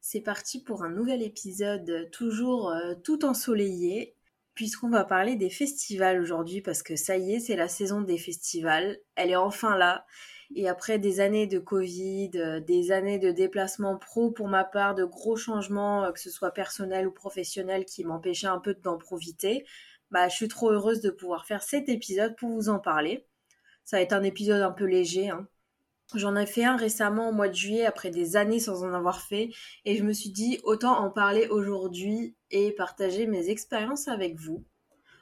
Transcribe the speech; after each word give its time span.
C'est 0.00 0.20
parti 0.20 0.62
pour 0.62 0.82
un 0.82 0.90
nouvel 0.90 1.22
épisode 1.22 2.08
toujours 2.10 2.70
euh, 2.70 2.94
tout 3.04 3.24
ensoleillé 3.24 4.16
puisqu'on 4.54 4.90
va 4.90 5.04
parler 5.04 5.36
des 5.36 5.50
festivals 5.50 6.20
aujourd'hui 6.20 6.60
parce 6.60 6.82
que 6.82 6.96
ça 6.96 7.16
y 7.16 7.34
est, 7.34 7.40
c'est 7.40 7.56
la 7.56 7.68
saison 7.68 8.00
des 8.02 8.18
festivals. 8.18 8.98
Elle 9.14 9.30
est 9.30 9.36
enfin 9.36 9.76
là. 9.76 10.04
Et 10.54 10.68
après 10.68 10.98
des 10.98 11.20
années 11.20 11.46
de 11.46 11.58
Covid, 11.58 12.32
euh, 12.34 12.60
des 12.60 12.90
années 12.92 13.18
de 13.18 13.30
déplacement 13.30 13.96
pro 13.96 14.30
pour 14.30 14.48
ma 14.48 14.64
part, 14.64 14.94
de 14.94 15.04
gros 15.04 15.36
changements, 15.36 16.04
euh, 16.04 16.12
que 16.12 16.20
ce 16.20 16.30
soit 16.30 16.50
personnel 16.50 17.06
ou 17.06 17.12
professionnel, 17.12 17.84
qui 17.84 18.04
m'empêchaient 18.04 18.48
un 18.48 18.58
peu 18.58 18.74
d'en 18.74 18.98
profiter, 18.98 19.64
bah, 20.10 20.28
je 20.28 20.34
suis 20.34 20.48
trop 20.48 20.70
heureuse 20.70 21.00
de 21.00 21.10
pouvoir 21.10 21.46
faire 21.46 21.62
cet 21.62 21.88
épisode 21.88 22.36
pour 22.36 22.50
vous 22.50 22.68
en 22.68 22.80
parler. 22.80 23.26
Ça 23.84 23.96
va 23.96 24.02
être 24.02 24.12
un 24.12 24.24
épisode 24.24 24.62
un 24.62 24.72
peu 24.72 24.84
léger. 24.84 25.30
Hein. 25.30 25.46
J'en 26.14 26.34
ai 26.34 26.46
fait 26.46 26.64
un 26.64 26.76
récemment 26.76 27.28
au 27.28 27.32
mois 27.32 27.48
de 27.48 27.54
juillet 27.54 27.86
après 27.86 28.10
des 28.10 28.36
années 28.36 28.58
sans 28.58 28.82
en 28.84 28.92
avoir 28.92 29.20
fait 29.20 29.50
et 29.84 29.96
je 29.96 30.02
me 30.02 30.12
suis 30.12 30.30
dit 30.30 30.58
autant 30.64 30.98
en 30.98 31.10
parler 31.10 31.46
aujourd'hui 31.48 32.34
et 32.50 32.72
partager 32.72 33.26
mes 33.26 33.48
expériences 33.48 34.08
avec 34.08 34.36
vous. 34.36 34.64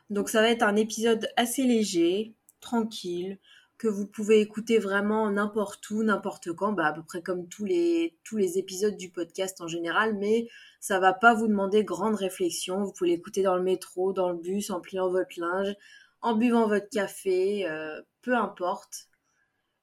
Donc 0.08 0.30
ça 0.30 0.40
va 0.40 0.48
être 0.48 0.62
un 0.62 0.76
épisode 0.76 1.28
assez 1.36 1.64
léger, 1.64 2.34
tranquille, 2.60 3.38
que 3.76 3.86
vous 3.86 4.06
pouvez 4.06 4.40
écouter 4.40 4.78
vraiment 4.78 5.30
n'importe 5.30 5.88
où, 5.90 6.02
n'importe 6.02 6.52
quand, 6.52 6.72
bah 6.72 6.86
à 6.86 6.92
peu 6.92 7.02
près 7.02 7.22
comme 7.22 7.48
tous 7.48 7.64
les 7.64 8.18
tous 8.24 8.38
épisodes 8.56 8.96
du 8.96 9.10
podcast 9.10 9.60
en 9.60 9.68
général, 9.68 10.16
mais 10.16 10.48
ça 10.80 10.98
va 10.98 11.12
pas 11.12 11.34
vous 11.34 11.46
demander 11.46 11.84
grande 11.84 12.16
réflexion. 12.16 12.82
Vous 12.82 12.92
pouvez 12.92 13.10
l'écouter 13.10 13.42
dans 13.42 13.56
le 13.56 13.62
métro, 13.62 14.12
dans 14.12 14.30
le 14.30 14.38
bus, 14.38 14.70
en 14.70 14.80
pliant 14.80 15.08
votre 15.08 15.38
linge, 15.38 15.74
en 16.22 16.34
buvant 16.34 16.66
votre 16.66 16.88
café, 16.88 17.68
euh, 17.68 18.00
peu 18.22 18.34
importe. 18.34 19.08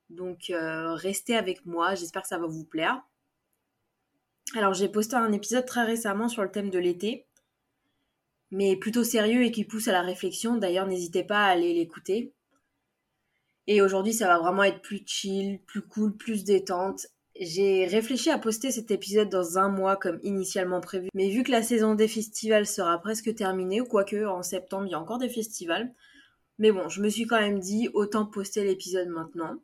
Donc 0.09 0.49
euh, 0.49 0.93
restez 0.93 1.35
avec 1.35 1.65
moi, 1.65 1.95
j'espère 1.95 2.21
que 2.21 2.27
ça 2.27 2.37
va 2.37 2.47
vous 2.47 2.65
plaire. 2.65 3.01
Alors 4.55 4.73
j'ai 4.73 4.89
posté 4.89 5.15
un 5.15 5.31
épisode 5.31 5.65
très 5.65 5.83
récemment 5.83 6.29
sur 6.29 6.43
le 6.43 6.51
thème 6.51 6.69
de 6.69 6.79
l'été, 6.79 7.25
mais 8.51 8.75
plutôt 8.75 9.03
sérieux 9.03 9.43
et 9.43 9.51
qui 9.51 9.65
pousse 9.65 9.87
à 9.87 9.91
la 9.91 10.01
réflexion. 10.01 10.57
D'ailleurs 10.57 10.87
n'hésitez 10.87 11.23
pas 11.23 11.45
à 11.45 11.49
aller 11.49 11.73
l'écouter. 11.73 12.33
Et 13.67 13.81
aujourd'hui 13.81 14.13
ça 14.13 14.27
va 14.27 14.37
vraiment 14.37 14.63
être 14.63 14.81
plus 14.81 15.01
chill, 15.05 15.59
plus 15.65 15.81
cool, 15.81 16.15
plus 16.15 16.43
détente. 16.43 17.07
J'ai 17.37 17.85
réfléchi 17.85 18.29
à 18.29 18.37
poster 18.37 18.71
cet 18.71 18.91
épisode 18.91 19.27
dans 19.27 19.57
un 19.57 19.67
mois 19.67 19.97
comme 19.97 20.19
initialement 20.23 20.79
prévu, 20.79 21.09
mais 21.13 21.29
vu 21.29 21.43
que 21.43 21.51
la 21.51 21.63
saison 21.63 21.93
des 21.93 22.07
festivals 22.07 22.65
sera 22.65 22.97
presque 23.01 23.35
terminée, 23.35 23.81
ou 23.81 23.85
quoique 23.85 24.25
en 24.25 24.41
septembre 24.41 24.85
il 24.85 24.91
y 24.91 24.93
a 24.93 24.99
encore 24.99 25.17
des 25.17 25.27
festivals, 25.27 25.93
mais 26.59 26.71
bon, 26.71 26.87
je 26.87 27.01
me 27.01 27.09
suis 27.09 27.25
quand 27.27 27.39
même 27.39 27.59
dit 27.59 27.89
autant 27.93 28.25
poster 28.25 28.63
l'épisode 28.63 29.09
maintenant. 29.09 29.59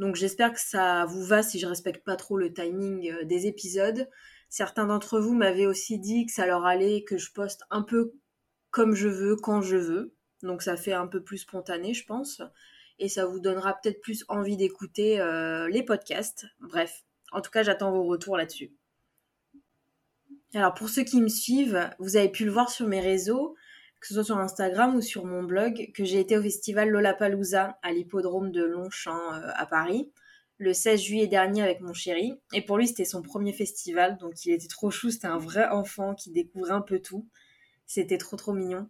Donc 0.00 0.16
j'espère 0.16 0.54
que 0.54 0.60
ça 0.60 1.04
vous 1.04 1.22
va 1.22 1.42
si 1.42 1.58
je 1.58 1.66
respecte 1.66 2.06
pas 2.06 2.16
trop 2.16 2.38
le 2.38 2.54
timing 2.54 3.12
euh, 3.12 3.24
des 3.24 3.46
épisodes. 3.46 4.08
Certains 4.48 4.86
d'entre 4.86 5.20
vous 5.20 5.34
m'avaient 5.34 5.66
aussi 5.66 5.98
dit 5.98 6.24
que 6.24 6.32
ça 6.32 6.46
leur 6.46 6.64
allait 6.64 7.04
que 7.04 7.18
je 7.18 7.30
poste 7.30 7.64
un 7.68 7.82
peu 7.82 8.14
comme 8.70 8.94
je 8.94 9.08
veux, 9.08 9.36
quand 9.36 9.60
je 9.60 9.76
veux. 9.76 10.14
Donc 10.42 10.62
ça 10.62 10.78
fait 10.78 10.94
un 10.94 11.06
peu 11.06 11.22
plus 11.22 11.36
spontané, 11.36 11.92
je 11.92 12.06
pense. 12.06 12.40
Et 12.98 13.10
ça 13.10 13.26
vous 13.26 13.40
donnera 13.40 13.74
peut-être 13.74 14.00
plus 14.00 14.24
envie 14.28 14.56
d'écouter 14.56 15.20
euh, 15.20 15.68
les 15.68 15.82
podcasts. 15.82 16.46
Bref, 16.60 17.04
en 17.30 17.42
tout 17.42 17.50
cas, 17.50 17.62
j'attends 17.62 17.92
vos 17.92 18.04
retours 18.04 18.38
là-dessus. 18.38 18.72
Alors 20.54 20.72
pour 20.72 20.88
ceux 20.88 21.04
qui 21.04 21.20
me 21.20 21.28
suivent, 21.28 21.90
vous 21.98 22.16
avez 22.16 22.30
pu 22.30 22.46
le 22.46 22.50
voir 22.50 22.70
sur 22.70 22.88
mes 22.88 23.00
réseaux, 23.00 23.54
que 24.00 24.06
ce 24.06 24.14
soit 24.14 24.24
sur 24.24 24.38
Instagram 24.38 24.96
ou 24.96 25.00
sur 25.00 25.24
mon 25.24 25.42
blog, 25.42 25.90
que 25.94 26.04
j'ai 26.04 26.20
été 26.20 26.36
au 26.38 26.42
festival 26.42 26.88
Lollapalooza 26.88 27.78
à 27.82 27.92
l'hippodrome 27.92 28.50
de 28.50 28.64
Longchamp 28.64 29.32
euh, 29.34 29.50
à 29.54 29.66
Paris 29.66 30.10
le 30.60 30.74
16 30.74 31.00
juillet 31.00 31.26
dernier 31.26 31.62
avec 31.62 31.80
mon 31.80 31.94
chéri. 31.94 32.34
Et 32.52 32.60
pour 32.60 32.76
lui, 32.76 32.86
c'était 32.86 33.06
son 33.06 33.22
premier 33.22 33.54
festival, 33.54 34.18
donc 34.18 34.44
il 34.44 34.52
était 34.52 34.68
trop 34.68 34.90
chou. 34.90 35.10
C'était 35.10 35.26
un 35.26 35.38
vrai 35.38 35.66
enfant 35.68 36.14
qui 36.14 36.30
découvrait 36.30 36.72
un 36.72 36.82
peu 36.82 37.00
tout. 37.00 37.26
C'était 37.86 38.18
trop 38.18 38.36
trop 38.36 38.52
mignon. 38.52 38.86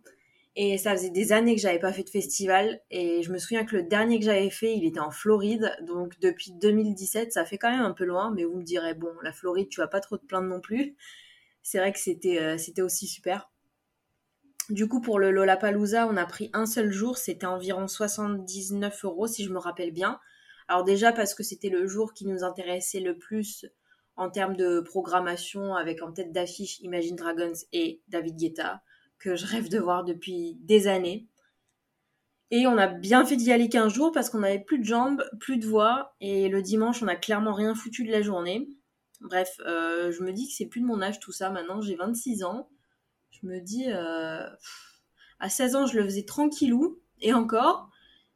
Et 0.57 0.79
ça 0.79 0.97
faisait 0.97 1.11
des 1.11 1.31
années 1.31 1.55
que 1.55 1.61
j'avais 1.61 1.79
pas 1.79 1.93
fait 1.93 2.03
de 2.03 2.11
festival. 2.11 2.81
Et 2.91 3.23
je 3.23 3.31
me 3.31 3.39
souviens 3.39 3.65
que 3.65 3.77
le 3.77 3.85
dernier 3.85 4.19
que 4.19 4.25
j'avais 4.25 4.51
fait, 4.51 4.77
il 4.77 4.85
était 4.85 4.99
en 4.99 5.13
Floride. 5.13 5.73
Donc 5.87 6.19
depuis 6.19 6.51
2017, 6.61 7.33
ça 7.33 7.45
fait 7.45 7.57
quand 7.57 7.71
même 7.71 7.83
un 7.87 7.93
peu 7.93 8.05
loin. 8.05 8.33
Mais 8.35 8.43
vous 8.43 8.57
me 8.57 8.65
direz, 8.65 8.95
bon, 8.95 9.13
la 9.23 9.33
Floride, 9.33 9.69
tu 9.69 9.81
vas 9.81 9.87
pas 9.87 10.01
trop 10.01 10.19
te 10.19 10.27
plaindre 10.27 10.49
non 10.49 10.61
plus. 10.61 10.97
C'est 11.63 11.79
vrai 11.79 11.93
que 11.93 12.01
c'était 12.01 12.41
euh, 12.41 12.59
c'était 12.59 12.83
aussi 12.83 13.07
super. 13.07 13.53
Du 14.71 14.87
coup, 14.87 15.01
pour 15.01 15.19
le 15.19 15.33
Lollapalooza, 15.33 16.07
on 16.07 16.17
a 16.17 16.27
pris 16.27 16.49
un 16.53 16.65
seul 16.65 16.93
jour, 16.93 17.19
c'était 17.19 17.47
environ 17.47 17.89
79 17.89 19.05
euros 19.05 19.27
si 19.27 19.45
je 19.45 19.53
me 19.53 19.59
rappelle 19.59 19.91
bien. 19.91 20.21
Alors 20.69 20.85
déjà 20.85 21.13
parce 21.13 21.35
que 21.35 21.43
c'était 21.43 21.71
le 21.71 21.89
jour 21.89 22.15
qui 22.15 22.25
nous 22.25 22.45
intéressait 22.45 23.01
le 23.01 23.19
plus 23.19 23.67
en 24.15 24.31
termes 24.31 24.55
de 24.55 24.79
programmation 24.79 25.75
avec 25.75 26.03
en 26.03 26.13
tête 26.13 26.31
d'affiche 26.31 26.79
Imagine 26.83 27.17
Dragons 27.17 27.59
et 27.73 28.01
David 28.07 28.37
Guetta, 28.37 28.81
que 29.19 29.35
je 29.35 29.45
rêve 29.45 29.69
de 29.69 29.81
voir 29.81 30.05
depuis 30.05 30.57
des 30.61 30.87
années. 30.87 31.27
Et 32.53 32.69
on 32.69 32.79
a 32.79 32.87
bien 32.87 33.27
fait 33.27 33.37
d'y 33.37 33.51
aller 33.51 33.69
15 33.69 33.93
jours 33.93 34.13
parce 34.13 34.31
qu'on 34.31 34.45
avait 34.45 34.61
plus 34.61 34.79
de 34.79 34.85
jambes, 34.85 35.25
plus 35.41 35.57
de 35.57 35.67
voix, 35.67 36.15
et 36.21 36.49
le 36.49 36.63
dimanche 36.63 37.03
on 37.03 37.09
a 37.09 37.17
clairement 37.17 37.55
rien 37.55 37.75
foutu 37.75 38.05
de 38.05 38.13
la 38.13 38.23
journée. 38.23 38.69
Bref, 39.21 39.61
euh, 39.67 40.13
je 40.13 40.23
me 40.23 40.33
dis 40.33 40.47
que 40.47 40.53
c'est 40.53 40.67
plus 40.67 40.81
de 40.81 40.87
mon 40.87 41.03
âge 41.03 41.19
tout 41.19 41.33
ça 41.33 41.51
maintenant, 41.51 41.81
j'ai 41.81 41.97
26 41.97 42.45
ans 42.45 42.69
je 43.31 43.47
me 43.47 43.61
dis, 43.61 43.87
euh, 43.89 44.47
à 45.39 45.49
16 45.49 45.77
ans, 45.77 45.87
je 45.87 45.99
le 45.99 46.05
faisais 46.05 46.25
tranquillou, 46.25 47.01
et 47.21 47.33
encore. 47.33 47.91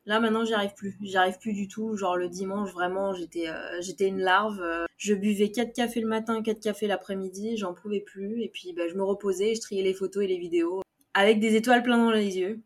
Là, 0.07 0.21
maintenant, 0.21 0.45
j'y 0.45 0.53
arrive 0.53 0.75
plus. 0.75 0.99
J'y 1.01 1.17
arrive 1.17 1.39
plus 1.39 1.55
du 1.55 1.67
tout. 1.67 1.97
Genre, 1.97 2.17
le 2.17 2.29
dimanche, 2.29 2.73
vraiment, 2.73 3.15
j'étais 3.15 3.49
euh, 3.49 3.81
j'étais 3.81 4.07
une 4.07 4.21
larve. 4.21 4.63
Je 4.99 5.15
buvais 5.15 5.51
4 5.51 5.73
cafés 5.73 6.01
le 6.01 6.09
matin, 6.09 6.43
4 6.43 6.61
cafés 6.61 6.87
l'après-midi, 6.87 7.57
j'en 7.57 7.73
pouvais 7.73 8.01
plus. 8.01 8.43
Et 8.43 8.49
puis, 8.49 8.75
bah, 8.75 8.87
je 8.89 8.95
me 8.95 9.03
reposais, 9.03 9.55
je 9.55 9.61
triais 9.61 9.83
les 9.83 9.95
photos 9.95 10.25
et 10.25 10.27
les 10.27 10.39
vidéos. 10.39 10.83
Avec 11.15 11.41
des 11.41 11.55
étoiles 11.57 11.83
plein 11.83 11.97
dans 11.97 12.11
les 12.11 12.37
yeux. 12.39 12.63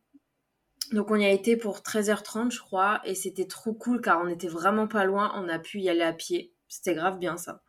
Donc, 0.92 1.10
on 1.10 1.16
y 1.16 1.24
a 1.24 1.30
été 1.30 1.56
pour 1.56 1.78
13h30, 1.78 2.50
je 2.50 2.60
crois. 2.60 3.00
Et 3.04 3.14
c'était 3.14 3.46
trop 3.46 3.72
cool, 3.72 4.00
car 4.00 4.20
on 4.20 4.28
était 4.28 4.48
vraiment 4.48 4.88
pas 4.88 5.04
loin. 5.04 5.32
On 5.36 5.48
a 5.48 5.58
pu 5.60 5.80
y 5.80 5.88
aller 5.88 6.02
à 6.02 6.12
pied. 6.12 6.52
C'était 6.66 6.94
grave 6.94 7.18
bien, 7.18 7.36
ça. 7.36 7.62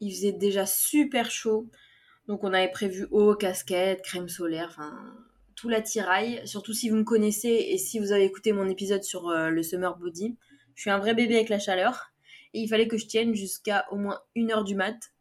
Il 0.00 0.12
faisait 0.12 0.32
déjà 0.32 0.66
super 0.66 1.30
chaud. 1.30 1.70
Donc 2.26 2.42
on 2.42 2.52
avait 2.52 2.70
prévu 2.70 3.06
eau, 3.10 3.34
casquette, 3.34 4.02
crème 4.02 4.28
solaire, 4.28 4.68
enfin 4.70 5.14
tout 5.54 5.68
l'attirail. 5.68 6.40
Surtout 6.46 6.72
si 6.72 6.88
vous 6.88 6.96
me 6.96 7.04
connaissez 7.04 7.66
et 7.70 7.78
si 7.78 7.98
vous 7.98 8.12
avez 8.12 8.24
écouté 8.24 8.52
mon 8.52 8.68
épisode 8.68 9.02
sur 9.02 9.28
euh, 9.28 9.50
le 9.50 9.62
summer 9.62 9.96
body. 9.96 10.36
Je 10.74 10.80
suis 10.80 10.90
un 10.90 10.98
vrai 10.98 11.14
bébé 11.14 11.36
avec 11.36 11.48
la 11.48 11.58
chaleur. 11.58 12.12
Et 12.52 12.60
il 12.60 12.68
fallait 12.68 12.88
que 12.88 12.96
je 12.96 13.06
tienne 13.06 13.34
jusqu'à 13.34 13.84
au 13.90 13.96
moins 13.96 14.20
une 14.34 14.52
heure 14.52 14.64
du 14.64 14.74
mat. 14.74 15.12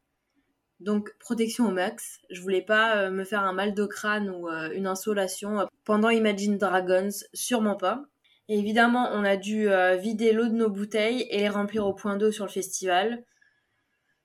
Donc 0.79 1.15
protection 1.19 1.67
au 1.67 1.71
max. 1.71 2.19
Je 2.29 2.41
voulais 2.41 2.61
pas 2.61 2.97
euh, 2.97 3.11
me 3.11 3.23
faire 3.23 3.43
un 3.43 3.53
mal 3.53 3.73
de 3.73 3.85
crâne 3.85 4.29
ou 4.29 4.49
euh, 4.49 4.71
une 4.73 4.87
insolation 4.87 5.67
pendant 5.83 6.09
Imagine 6.09 6.57
Dragons, 6.57 7.09
sûrement 7.33 7.75
pas. 7.75 8.03
Et 8.49 8.59
évidemment, 8.59 9.09
on 9.13 9.23
a 9.23 9.37
dû 9.37 9.69
vider 10.01 10.33
l'eau 10.33 10.49
de 10.49 10.53
nos 10.53 10.69
bouteilles 10.69 11.25
et 11.29 11.37
les 11.37 11.47
remplir 11.47 11.87
au 11.87 11.93
point 11.93 12.17
d'eau 12.17 12.29
sur 12.29 12.43
le 12.43 12.51
festival. 12.51 13.23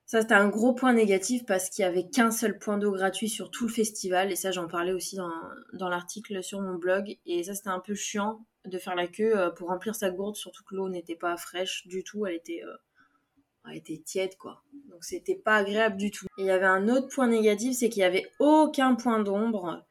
Ça, 0.08 0.22
c'était 0.22 0.32
un 0.32 0.48
gros 0.48 0.72
point 0.72 0.94
négatif 0.94 1.44
parce 1.44 1.68
qu'il 1.68 1.82
y 1.82 1.84
avait 1.84 2.08
qu'un 2.08 2.30
seul 2.30 2.58
point 2.58 2.78
d'eau 2.78 2.92
gratuit 2.92 3.28
sur 3.28 3.50
tout 3.50 3.66
le 3.66 3.72
festival. 3.72 4.32
Et 4.32 4.36
ça, 4.36 4.50
j'en 4.50 4.66
parlais 4.66 4.92
aussi 4.92 5.16
dans, 5.16 5.30
dans 5.74 5.90
l'article 5.90 6.42
sur 6.42 6.62
mon 6.62 6.76
blog. 6.76 7.18
Et 7.26 7.44
ça, 7.44 7.54
c'était 7.54 7.68
un 7.68 7.78
peu 7.78 7.94
chiant 7.94 8.42
de 8.64 8.78
faire 8.78 8.94
la 8.94 9.06
queue 9.06 9.36
euh, 9.36 9.50
pour 9.50 9.68
remplir 9.68 9.94
sa 9.94 10.10
gourde, 10.10 10.34
surtout 10.34 10.64
que 10.64 10.74
l'eau 10.74 10.88
n'était 10.88 11.14
pas 11.14 11.36
fraîche 11.36 11.86
du 11.86 12.04
tout. 12.04 12.24
Elle 12.24 12.36
était, 12.36 12.62
euh, 12.64 12.74
elle 13.68 13.76
était 13.76 13.98
tiède, 13.98 14.34
quoi. 14.38 14.62
Donc, 14.88 15.04
c'était 15.04 15.34
pas 15.34 15.56
agréable 15.56 15.98
du 15.98 16.10
tout. 16.10 16.24
Et 16.38 16.42
il 16.44 16.46
y 16.46 16.50
avait 16.50 16.64
un 16.64 16.88
autre 16.88 17.08
point 17.08 17.26
négatif, 17.26 17.76
c'est 17.76 17.90
qu'il 17.90 18.00
y 18.00 18.04
avait 18.04 18.32
aucun 18.38 18.94
point 18.94 19.20
d'ombre. 19.20 19.84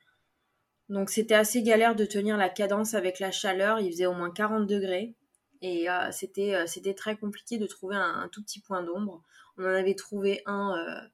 Donc, 0.90 1.12
c'était 1.12 1.36
assez 1.36 1.62
galère 1.62 1.96
de 1.96 2.06
tenir 2.06 2.38
la 2.38 2.50
cadence 2.50 2.96
avec 2.96 3.20
la 3.20 3.30
chaleur. 3.30 3.80
Il 3.80 3.92
faisait 3.92 4.08
au 4.08 4.14
moins 4.14 4.32
40 4.32 4.66
degrés. 4.66 5.14
Et 5.62 5.92
euh, 5.92 6.12
c'était, 6.12 6.66
c'était 6.66 6.96
très 6.96 7.18
compliqué 7.18 7.60
de 7.60 7.68
trouver 7.68 7.98
un 7.98 8.28
tout 8.32 8.42
petit 8.42 8.62
point 8.62 8.82
d'ombre. 8.82 9.24
On 9.58 9.64
en 9.64 9.74
avait 9.74 9.96
trouvé 9.96 10.42
un, 10.46 10.78
euh, 10.78 11.08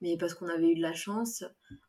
mais 0.00 0.16
parce 0.16 0.34
qu'on 0.34 0.48
avait 0.48 0.70
eu 0.70 0.74
de 0.74 0.82
la 0.82 0.94
chance. 0.94 1.44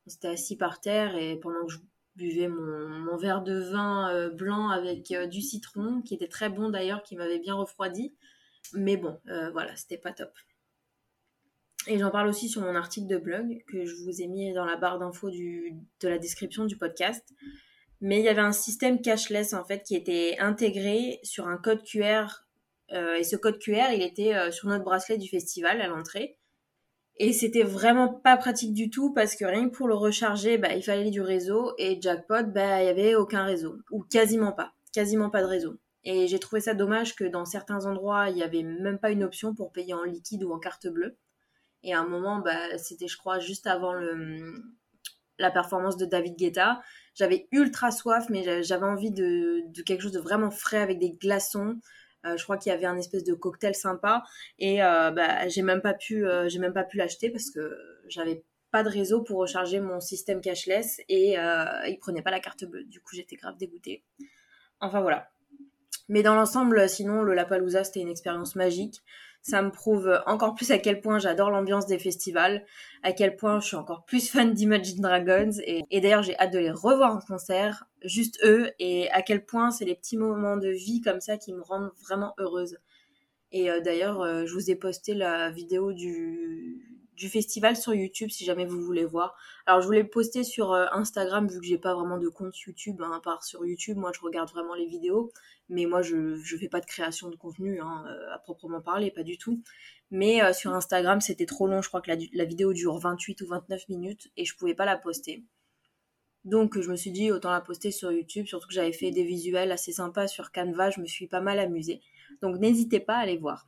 On 0.06 0.10
s'était 0.10 0.28
assis 0.28 0.56
par 0.56 0.80
terre 0.80 1.16
et 1.16 1.38
pendant 1.38 1.66
que 1.66 1.74
je 1.74 1.80
buvais 2.16 2.48
mon, 2.48 3.18
verre 3.18 3.42
de 3.42 3.60
vin 3.60 4.14
euh, 4.14 4.30
blanc 4.30 4.70
avec 4.70 5.12
euh, 5.12 5.28
du 5.28 5.42
citron, 5.42 6.02
qui 6.02 6.14
était 6.14 6.28
très 6.28 6.50
bon 6.50 6.70
d'ailleurs, 6.70 7.04
qui 7.04 7.16
m'avait 7.16 7.40
bien 7.40 7.56
refroidi. 7.56 8.16
Mais 8.74 8.98
bon, 8.98 9.18
voilà, 9.54 9.74
c'était 9.78 9.98
pas 9.98 10.12
top. 10.12 10.32
Et 11.88 11.98
j'en 12.00 12.12
parle 12.12 12.28
aussi 12.28 12.50
sur 12.50 12.62
mon 12.62 12.76
article 12.76 13.08
de 13.08 13.18
blog 13.18 13.64
que 13.72 13.86
je 13.86 13.96
vous 14.04 14.22
ai 14.22 14.28
mis 14.28 14.52
dans 14.54 14.66
la 14.66 14.76
barre 14.76 15.00
d'infos 15.00 15.30
de 15.30 16.08
la 16.08 16.18
description 16.18 16.66
du 16.66 16.76
podcast. 16.76 17.34
Mais 18.02 18.20
il 18.20 18.26
y 18.26 18.30
avait 18.30 18.42
un 18.42 18.52
système 18.52 19.02
cashless 19.02 19.54
en 19.54 19.64
fait 19.64 19.84
qui 19.84 19.96
était 19.96 20.36
intégré 20.40 21.20
sur 21.24 21.48
un 21.48 21.58
code 21.58 21.82
QR 21.84 22.47
et 22.90 23.24
ce 23.24 23.36
code 23.36 23.60
QR, 23.60 23.92
il 23.94 24.02
était 24.02 24.36
euh, 24.36 24.52
sur 24.52 24.70
notre 24.70 24.84
bracelet 24.84 25.18
du 25.18 25.28
festival 25.30 25.82
à 25.82 25.88
l'entrée. 25.88 26.38
Et 27.20 27.34
c'était 27.34 27.64
vraiment 27.64 28.14
pas 28.14 28.38
pratique 28.38 28.74
du 28.74 28.90
tout 28.90 29.14
parce 29.14 29.36
que 29.36 29.44
rien 29.44 29.70
que 29.70 29.76
pour 29.76 29.88
le 29.88 29.96
recharger, 29.96 30.58
bah, 30.58 30.74
il 30.76 30.84
fallait 30.84 31.10
du 31.10 31.22
réseau 31.22 31.74
et 31.78 32.00
jackpot, 32.00 32.44
bah, 32.44 32.84
il 32.84 32.86
y 32.86 32.90
avait 32.90 33.16
aucun 33.16 33.44
réseau 33.44 33.78
ou 33.90 34.04
quasiment 34.04 34.52
pas, 34.52 34.74
quasiment 34.94 35.32
pas 35.32 35.42
de 35.42 35.48
réseau. 35.48 35.78
Et 36.04 36.28
j'ai 36.28 36.40
trouvé 36.40 36.62
ça 36.62 36.76
dommage 36.76 37.16
que 37.16 37.24
dans 37.24 37.44
certains 37.44 37.86
endroits, 37.86 38.30
il 38.30 38.38
y 38.38 38.44
avait 38.44 38.64
même 38.64 39.00
pas 39.00 39.10
une 39.10 39.24
option 39.24 39.56
pour 39.56 39.72
payer 39.72 39.94
en 39.94 40.04
liquide 40.04 40.44
ou 40.44 40.54
en 40.54 40.60
carte 40.60 40.88
bleue. 40.88 41.18
Et 41.84 41.94
à 41.94 42.00
un 42.00 42.08
moment, 42.08 42.40
bah, 42.40 42.78
c'était, 42.78 43.08
je 43.08 43.18
crois, 43.18 43.40
juste 43.40 43.68
avant 43.68 43.94
la 45.40 45.52
performance 45.52 45.98
de 45.98 46.06
David 46.06 46.36
Guetta. 46.38 46.82
J'avais 47.16 47.48
ultra 47.52 47.92
soif, 47.92 48.28
mais 48.30 48.64
j'avais 48.64 48.86
envie 48.86 49.12
de, 49.12 49.64
quelque 49.84 50.02
chose 50.02 50.12
de 50.12 50.20
vraiment 50.20 50.52
frais 50.52 50.82
avec 50.82 51.00
des 51.00 51.12
glaçons. 51.12 51.80
Euh, 52.28 52.38
je 52.38 52.44
crois 52.44 52.58
qu'il 52.58 52.72
y 52.72 52.76
avait 52.76 52.86
un 52.86 52.98
espèce 52.98 53.24
de 53.24 53.34
cocktail 53.34 53.76
sympa 53.76 54.24
et 54.60 54.84
euh, 54.84 55.12
bah, 55.12 55.48
j'ai 55.48 55.62
même 55.62 55.82
pas 55.82 55.94
pu, 55.94 56.26
euh, 56.26 56.48
j'ai 56.50 56.60
même 56.60 56.74
pas 56.74 56.84
pu 56.84 56.98
l'acheter 56.98 57.30
parce 57.30 57.50
que 57.50 57.78
j'avais 58.08 58.44
pas 58.72 58.84
de 58.84 58.90
réseau 58.90 59.22
pour 59.22 59.40
recharger 59.40 59.80
mon 59.80 60.00
système 60.00 60.42
cashless 60.42 61.02
et 61.08 61.36
il 61.36 61.98
prenait 62.00 62.22
pas 62.22 62.32
la 62.32 62.40
carte 62.40 62.66
bleue. 62.66 62.84
Du 62.84 63.00
coup, 63.00 63.16
j'étais 63.16 63.38
grave 63.38 63.58
dégoûtée. 63.58 64.04
Enfin 64.82 65.02
voilà. 65.02 65.30
Mais 66.10 66.22
dans 66.22 66.36
l'ensemble, 66.36 66.88
sinon, 66.88 67.22
le 67.22 67.34
Lapalooza, 67.34 67.84
c'était 67.84 68.02
une 68.02 68.10
expérience 68.10 68.56
magique 68.56 69.02
ça 69.48 69.62
me 69.62 69.72
prouve 69.72 70.22
encore 70.26 70.56
plus 70.56 70.72
à 70.72 70.78
quel 70.78 71.00
point 71.00 71.20
j'adore 71.20 71.52
l'ambiance 71.52 71.86
des 71.86 72.00
festivals, 72.00 72.66
à 73.02 73.14
quel 73.14 73.38
point 73.38 73.62
je 73.62 73.68
suis 73.68 73.76
encore 73.78 74.04
plus 74.04 74.30
fan 74.30 74.54
d'Imagine 74.54 75.00
Dragons 75.00 75.52
et, 75.64 76.02
d'ailleurs 76.02 76.22
j'ai 76.22 76.38
hâte 76.38 76.52
de 76.52 76.60
les 76.60 76.72
revoir 76.72 77.16
en 77.16 77.20
concert, 77.22 77.86
juste 78.04 78.40
eux, 78.44 78.72
et 78.80 79.10
à 79.12 79.22
quel 79.22 79.46
point 79.46 79.72
c'est 79.72 79.86
les 79.86 79.96
petits 79.96 80.18
moments 80.18 80.58
de 80.58 80.68
vie 80.68 81.00
comme 81.00 81.22
ça 81.22 81.38
qui 81.38 81.54
me 81.54 81.62
rendent 81.62 81.92
vraiment 82.02 82.34
heureuse. 82.38 82.78
Et 83.54 83.72
euh, 83.72 83.80
d'ailleurs, 83.80 84.22
euh, 84.22 84.46
je 84.46 84.54
vous 84.54 84.70
ai 84.70 84.76
posté 84.76 85.14
la 85.14 85.50
vidéo 85.50 85.94
du, 85.94 86.97
du 87.18 87.30
festival 87.30 87.76
sur 87.76 87.94
YouTube 87.96 88.30
si 88.30 88.46
jamais 88.46 88.66
vous 88.66 88.80
voulez 88.80 89.04
voir. 89.04 89.36
Alors 89.66 89.82
je 89.82 89.88
voulais 89.88 90.04
poster 90.04 90.44
sur 90.44 90.72
euh, 90.72 90.86
Instagram 90.92 91.48
vu 91.48 91.60
que 91.60 91.66
j'ai 91.66 91.80
pas 91.80 91.96
vraiment 91.96 92.18
de 92.20 92.30
compte 92.30 92.58
YouTube, 92.60 93.02
hein, 93.02 93.12
à 93.12 93.20
part 93.20 93.44
sur 93.44 93.66
YouTube, 93.66 93.98
moi 93.98 94.12
je 94.16 94.22
regarde 94.22 94.50
vraiment 94.52 94.76
les 94.76 94.86
vidéos, 94.86 95.32
mais 95.68 95.88
moi 95.88 96.04
je, 96.04 96.36
je 96.36 96.58
fais 96.58 96.70
pas 96.70 96.80
de 96.80 96.86
création 96.86 97.30
de 97.30 97.36
contenu 97.36 97.82
hein, 97.82 98.06
euh, 98.08 98.34
à 98.34 98.38
proprement 98.38 98.82
parler, 98.82 99.10
pas 99.12 99.24
du 99.24 99.38
tout. 99.38 99.62
Mais 100.12 100.44
euh, 100.44 100.54
sur 100.54 100.74
Instagram 100.74 101.20
c'était 101.20 101.48
trop 101.48 101.68
long, 101.68 101.82
je 101.82 101.90
crois 101.90 102.02
que 102.02 102.12
la, 102.12 102.18
la, 102.34 102.46
vidéo 102.46 102.72
dure 102.72 102.98
28 103.00 103.42
ou 103.42 103.48
29 103.48 103.90
minutes 103.90 104.30
et 104.38 104.46
je 104.46 104.56
pouvais 104.56 104.76
pas 104.76 104.86
la 104.86 104.96
poster. 104.96 105.44
Donc 106.46 106.80
je 106.80 106.90
me 106.90 106.96
suis 106.96 107.12
dit 107.12 107.32
autant 107.32 107.52
la 107.52 107.62
poster 107.62 107.92
sur 107.92 108.12
YouTube, 108.12 108.46
surtout 108.46 108.68
que 108.68 108.76
j'avais 108.76 108.94
fait 108.94 109.10
des 109.10 109.24
visuels 109.24 109.72
assez 109.72 109.92
sympas 109.92 110.28
sur 110.28 110.52
Canva, 110.52 110.92
je 110.92 111.02
me 111.02 111.08
suis 111.08 111.28
pas 111.28 111.42
mal 111.42 111.58
amusée. 111.60 112.00
Donc 112.42 112.60
n'hésitez 112.60 113.00
pas 113.00 113.16
à 113.16 113.22
aller 113.22 113.38
voir. 113.38 113.68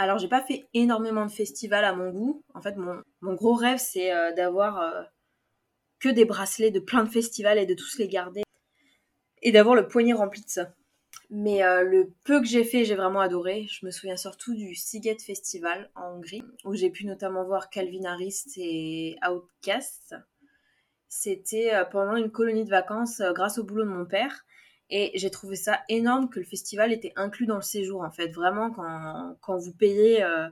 Alors, 0.00 0.16
j'ai 0.16 0.28
pas 0.28 0.40
fait 0.40 0.66
énormément 0.72 1.26
de 1.26 1.30
festivals 1.30 1.84
à 1.84 1.94
mon 1.94 2.08
goût. 2.08 2.42
En 2.54 2.62
fait, 2.62 2.74
mon, 2.76 3.34
gros 3.34 3.52
rêve, 3.52 3.76
c'est 3.76 4.14
euh, 4.14 4.32
d'avoir 4.32 4.80
euh, 4.80 5.02
que 5.98 6.08
des 6.08 6.24
bracelets 6.24 6.70
de 6.70 6.80
plein 6.80 7.04
de 7.04 7.10
festivals 7.10 7.58
et 7.58 7.66
de 7.66 7.74
tous 7.74 7.98
les 7.98 8.08
garder. 8.08 8.42
Et 9.42 9.52
d'avoir 9.52 9.74
le 9.74 9.86
poignet 9.88 10.14
rempli 10.14 10.40
de 10.40 10.48
ça. 10.48 10.74
Mais 11.28 11.62
euh, 11.62 11.82
le 11.82 12.14
peu 12.24 12.40
que 12.40 12.46
j'ai 12.46 12.64
fait, 12.64 12.86
j'ai 12.86 12.94
vraiment 12.94 13.20
adoré. 13.20 13.66
Je 13.68 13.84
me 13.84 13.90
souviens 13.90 14.16
surtout 14.16 14.54
du 14.54 14.74
Siget 14.74 15.18
Festival 15.18 15.90
en 15.94 16.14
Hongrie, 16.14 16.44
où 16.64 16.74
j'ai 16.74 16.88
pu 16.88 17.04
notamment 17.04 17.44
voir 17.44 17.68
Calvin 17.68 18.06
Harris 18.06 18.44
et 18.56 19.18
Outcast. 19.28 20.14
C'était 21.10 21.72
pendant 21.92 22.16
une 22.16 22.30
colonie 22.30 22.64
de 22.64 22.70
vacances 22.70 23.20
grâce 23.34 23.58
au 23.58 23.64
boulot 23.64 23.84
de 23.84 23.90
mon 23.90 24.06
père. 24.06 24.46
Et 24.90 25.12
j'ai 25.14 25.30
trouvé 25.30 25.54
ça 25.54 25.80
énorme 25.88 26.28
que 26.28 26.40
le 26.40 26.44
festival 26.44 26.92
était 26.92 27.12
inclus 27.14 27.46
dans 27.46 27.56
le 27.56 27.62
séjour, 27.62 28.02
en 28.02 28.10
fait. 28.10 28.28
Vraiment, 28.28 28.72
quand, 28.72 29.36
quand 29.40 29.56
vous 29.56 29.72
payez 29.72 30.24
euh, 30.24 30.48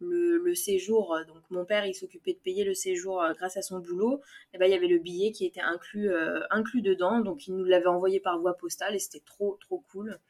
le, 0.00 0.38
le, 0.38 0.54
séjour, 0.54 1.14
euh, 1.14 1.24
donc 1.24 1.42
mon 1.50 1.64
père, 1.64 1.84
il 1.84 1.94
s'occupait 1.94 2.34
de 2.34 2.38
payer 2.38 2.62
le 2.62 2.74
séjour 2.74 3.20
euh, 3.20 3.32
grâce 3.32 3.56
à 3.56 3.62
son 3.62 3.80
boulot, 3.80 4.20
et 4.54 4.58
ben, 4.58 4.66
il 4.66 4.70
y 4.70 4.76
avait 4.76 4.86
le 4.86 4.98
billet 4.98 5.32
qui 5.32 5.44
était 5.44 5.60
inclus, 5.60 6.10
inclus 6.50 6.80
dedans. 6.80 7.20
Donc, 7.20 7.48
il 7.48 7.56
nous 7.56 7.64
l'avait 7.64 7.86
envoyé 7.86 8.20
par 8.20 8.38
voie 8.38 8.56
postale 8.56 8.94
et 8.94 9.00
c'était 9.00 9.24
trop, 9.26 9.58
trop 9.60 9.84
cool. 9.90 10.20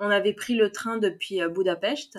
On 0.00 0.10
avait 0.10 0.34
pris 0.34 0.56
le 0.56 0.72
train 0.72 0.98
depuis 0.98 1.40
Budapest. 1.48 2.18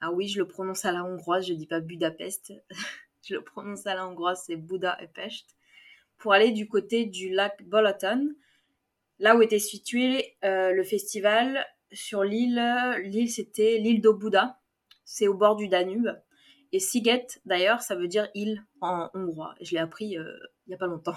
Ah 0.00 0.10
oui, 0.10 0.26
je 0.26 0.38
le 0.38 0.48
prononce 0.48 0.86
à 0.86 0.92
la 0.92 1.04
hongroise, 1.04 1.46
je 1.46 1.52
dis 1.52 1.66
pas 1.66 1.80
Budapest. 1.80 2.54
je 3.22 3.34
le 3.34 3.44
prononce 3.44 3.86
à 3.86 3.94
la 3.94 4.08
hongroise, 4.08 4.42
c'est 4.46 4.56
Budapest. 4.56 5.54
Pour 6.16 6.32
aller 6.32 6.50
du 6.50 6.66
côté 6.66 7.04
du 7.04 7.28
lac 7.28 7.62
Balaton 7.68 8.34
là 9.18 9.36
où 9.36 9.42
était 9.42 9.58
situé 9.58 10.36
euh, 10.44 10.72
le 10.72 10.84
festival 10.84 11.66
sur 11.92 12.24
l'île. 12.24 12.62
L'île, 13.04 13.30
c'était 13.30 13.78
l'île 13.78 14.00
d'Obuda. 14.00 14.60
C'est 15.04 15.28
au 15.28 15.34
bord 15.34 15.56
du 15.56 15.68
Danube. 15.68 16.08
Et 16.72 16.80
Siget, 16.80 17.26
d'ailleurs, 17.44 17.82
ça 17.82 17.94
veut 17.94 18.08
dire 18.08 18.28
île 18.34 18.64
en 18.80 19.10
hongrois. 19.14 19.54
Je 19.60 19.72
l'ai 19.72 19.78
appris 19.78 20.16
euh, 20.16 20.32
il 20.66 20.70
n'y 20.70 20.74
a 20.74 20.78
pas 20.78 20.86
longtemps. 20.86 21.16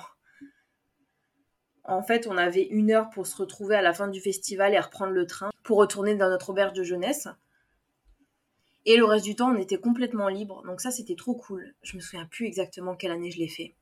En 1.83 2.01
fait, 2.01 2.27
on 2.27 2.35
avait 2.35 2.63
une 2.63 2.91
heure 2.91 3.09
pour 3.11 3.27
se 3.27 3.37
retrouver 3.37 3.75
à 3.75 3.81
la 3.81 3.93
fin 3.93 4.07
du 4.07 4.19
festival 4.19 4.73
et 4.73 4.79
reprendre 4.79 5.13
le 5.13 5.27
train 5.27 5.51
pour 5.63 5.77
retourner 5.77 6.15
dans 6.15 6.29
notre 6.29 6.49
auberge 6.49 6.73
de 6.73 6.83
jeunesse. 6.83 7.27
Et 8.85 8.97
le 8.97 9.05
reste 9.05 9.25
du 9.25 9.35
temps, 9.35 9.51
on 9.51 9.57
était 9.57 9.79
complètement 9.79 10.27
libre. 10.27 10.63
Donc 10.65 10.81
ça, 10.81 10.91
c'était 10.91 11.15
trop 11.15 11.35
cool. 11.35 11.73
Je 11.83 11.95
me 11.95 12.01
souviens 12.01 12.25
plus 12.25 12.45
exactement 12.45 12.95
quelle 12.95 13.11
année 13.11 13.31
je 13.31 13.37
l'ai 13.37 13.47
fait. 13.47 13.75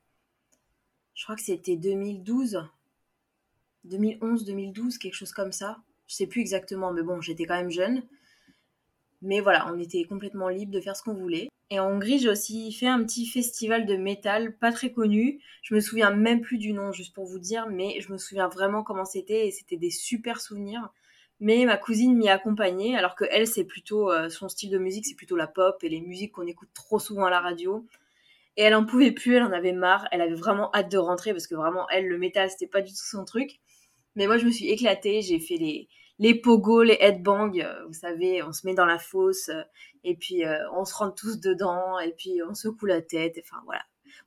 Je 1.14 1.24
crois 1.24 1.36
que 1.36 1.42
c'était 1.42 1.76
2012. 1.76 2.62
2011, 3.84 4.44
2012, 4.44 4.98
quelque 4.98 5.14
chose 5.14 5.32
comme 5.32 5.52
ça. 5.52 5.78
Je 6.06 6.14
sais 6.14 6.26
plus 6.26 6.40
exactement, 6.40 6.92
mais 6.92 7.02
bon, 7.02 7.20
j'étais 7.20 7.44
quand 7.44 7.56
même 7.56 7.70
jeune. 7.70 8.02
Mais 9.22 9.40
voilà, 9.40 9.66
on 9.72 9.78
était 9.78 10.04
complètement 10.04 10.48
libre 10.48 10.72
de 10.72 10.80
faire 10.80 10.96
ce 10.96 11.02
qu'on 11.02 11.14
voulait. 11.14 11.48
Et 11.70 11.80
en 11.80 11.90
Hongrie, 11.90 12.18
j'ai 12.18 12.28
aussi 12.28 12.70
fait 12.72 12.86
un 12.86 13.02
petit 13.02 13.26
festival 13.26 13.86
de 13.86 13.96
métal, 13.96 14.56
pas 14.58 14.70
très 14.70 14.92
connu. 14.92 15.40
Je 15.62 15.74
me 15.74 15.80
souviens 15.80 16.10
même 16.10 16.42
plus 16.42 16.58
du 16.58 16.72
nom, 16.72 16.92
juste 16.92 17.14
pour 17.14 17.24
vous 17.24 17.38
dire, 17.38 17.66
mais 17.68 18.00
je 18.00 18.12
me 18.12 18.18
souviens 18.18 18.48
vraiment 18.48 18.82
comment 18.82 19.06
c'était 19.06 19.46
et 19.46 19.50
c'était 19.50 19.78
des 19.78 19.90
super 19.90 20.40
souvenirs. 20.40 20.90
Mais 21.40 21.64
ma 21.64 21.76
cousine 21.76 22.16
m'y 22.16 22.28
accompagnait, 22.28 22.96
alors 22.96 23.16
que 23.16 23.24
elle, 23.30 23.46
c'est 23.46 23.64
plutôt 23.64 24.12
euh, 24.12 24.28
son 24.28 24.48
style 24.48 24.70
de 24.70 24.78
musique, 24.78 25.06
c'est 25.06 25.16
plutôt 25.16 25.36
la 25.36 25.46
pop 25.46 25.82
et 25.82 25.88
les 25.88 26.00
musiques 26.00 26.32
qu'on 26.32 26.46
écoute 26.46 26.68
trop 26.74 26.98
souvent 26.98 27.24
à 27.24 27.30
la 27.30 27.40
radio. 27.40 27.86
Et 28.56 28.62
elle 28.62 28.74
en 28.74 28.84
pouvait 28.84 29.10
plus, 29.10 29.36
elle 29.36 29.42
en 29.42 29.52
avait 29.52 29.72
marre, 29.72 30.06
elle 30.12 30.20
avait 30.20 30.34
vraiment 30.34 30.70
hâte 30.74 30.90
de 30.90 30.98
rentrer 30.98 31.32
parce 31.32 31.46
que 31.46 31.54
vraiment, 31.54 31.88
elle, 31.90 32.06
le 32.06 32.18
métal, 32.18 32.50
c'était 32.50 32.68
pas 32.68 32.82
du 32.82 32.92
tout 32.92 33.04
son 33.04 33.24
truc. 33.24 33.60
Mais 34.16 34.26
moi, 34.26 34.38
je 34.38 34.46
me 34.46 34.50
suis 34.50 34.68
éclatée. 34.70 35.22
J'ai 35.22 35.40
fait 35.40 35.56
les, 35.56 35.88
les 36.18 36.34
pogos, 36.34 36.82
les 36.82 36.96
headbangs. 37.00 37.58
Euh, 37.58 37.86
vous 37.86 37.92
savez, 37.92 38.42
on 38.42 38.52
se 38.52 38.66
met 38.66 38.74
dans 38.74 38.86
la 38.86 38.98
fosse 38.98 39.48
euh, 39.48 39.62
et 40.04 40.16
puis 40.16 40.44
euh, 40.44 40.58
on 40.72 40.84
se 40.84 40.94
rentre 40.94 41.14
tous 41.14 41.40
dedans 41.40 41.98
et 41.98 42.12
puis 42.12 42.40
on 42.48 42.54
secoue 42.54 42.86
la 42.86 43.02
tête. 43.02 43.38
Enfin, 43.42 43.62
voilà. 43.64 43.82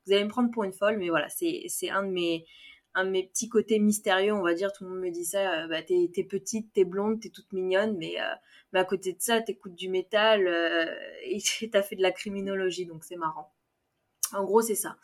Vous 0.06 0.14
allez 0.14 0.24
me 0.24 0.30
prendre 0.30 0.52
pour 0.52 0.64
une 0.64 0.74
folle, 0.74 0.98
mais 0.98 1.10
voilà, 1.10 1.28
c'est 1.30 1.90
un 1.90 2.04
de 2.04 2.12
mes 2.12 2.46
un 2.94 3.06
de 3.06 3.12
mes 3.12 3.28
petits 3.28 3.48
côtés 3.48 3.78
mystérieux, 3.78 4.34
on 4.34 4.42
va 4.42 4.56
dire, 4.56 4.74
tout 4.74 4.84
le 4.84 4.90
monde 4.90 5.02
me 5.02 5.12
dit 5.12 5.24
ça, 5.24 5.68
bah, 5.68 5.84
t'es, 5.84 6.10
petite, 6.28 6.74
t'es 6.74 6.84
blonde, 6.84 7.20
t'es 7.20 7.30
toute 7.30 7.54
mignonne, 7.54 7.96
mais, 7.96 8.16
mais 8.74 8.80
à 8.80 8.86
côté 8.86 9.14
de 9.14 9.22
ça, 9.22 9.40
t'écoutes 9.40 9.76
du 9.76 9.88
métal 9.88 10.48
et 11.24 11.70
t'as 11.70 11.84
fait 11.84 11.96
de 11.96 12.02
la 12.02 12.12
criminologie, 12.12 12.88
donc 12.88 13.04
c'est 13.04 13.16
marrant. 13.16 13.54
En 14.34 14.44
gros, 14.44 14.62
c'est 14.62 14.74
ça. 14.74 14.98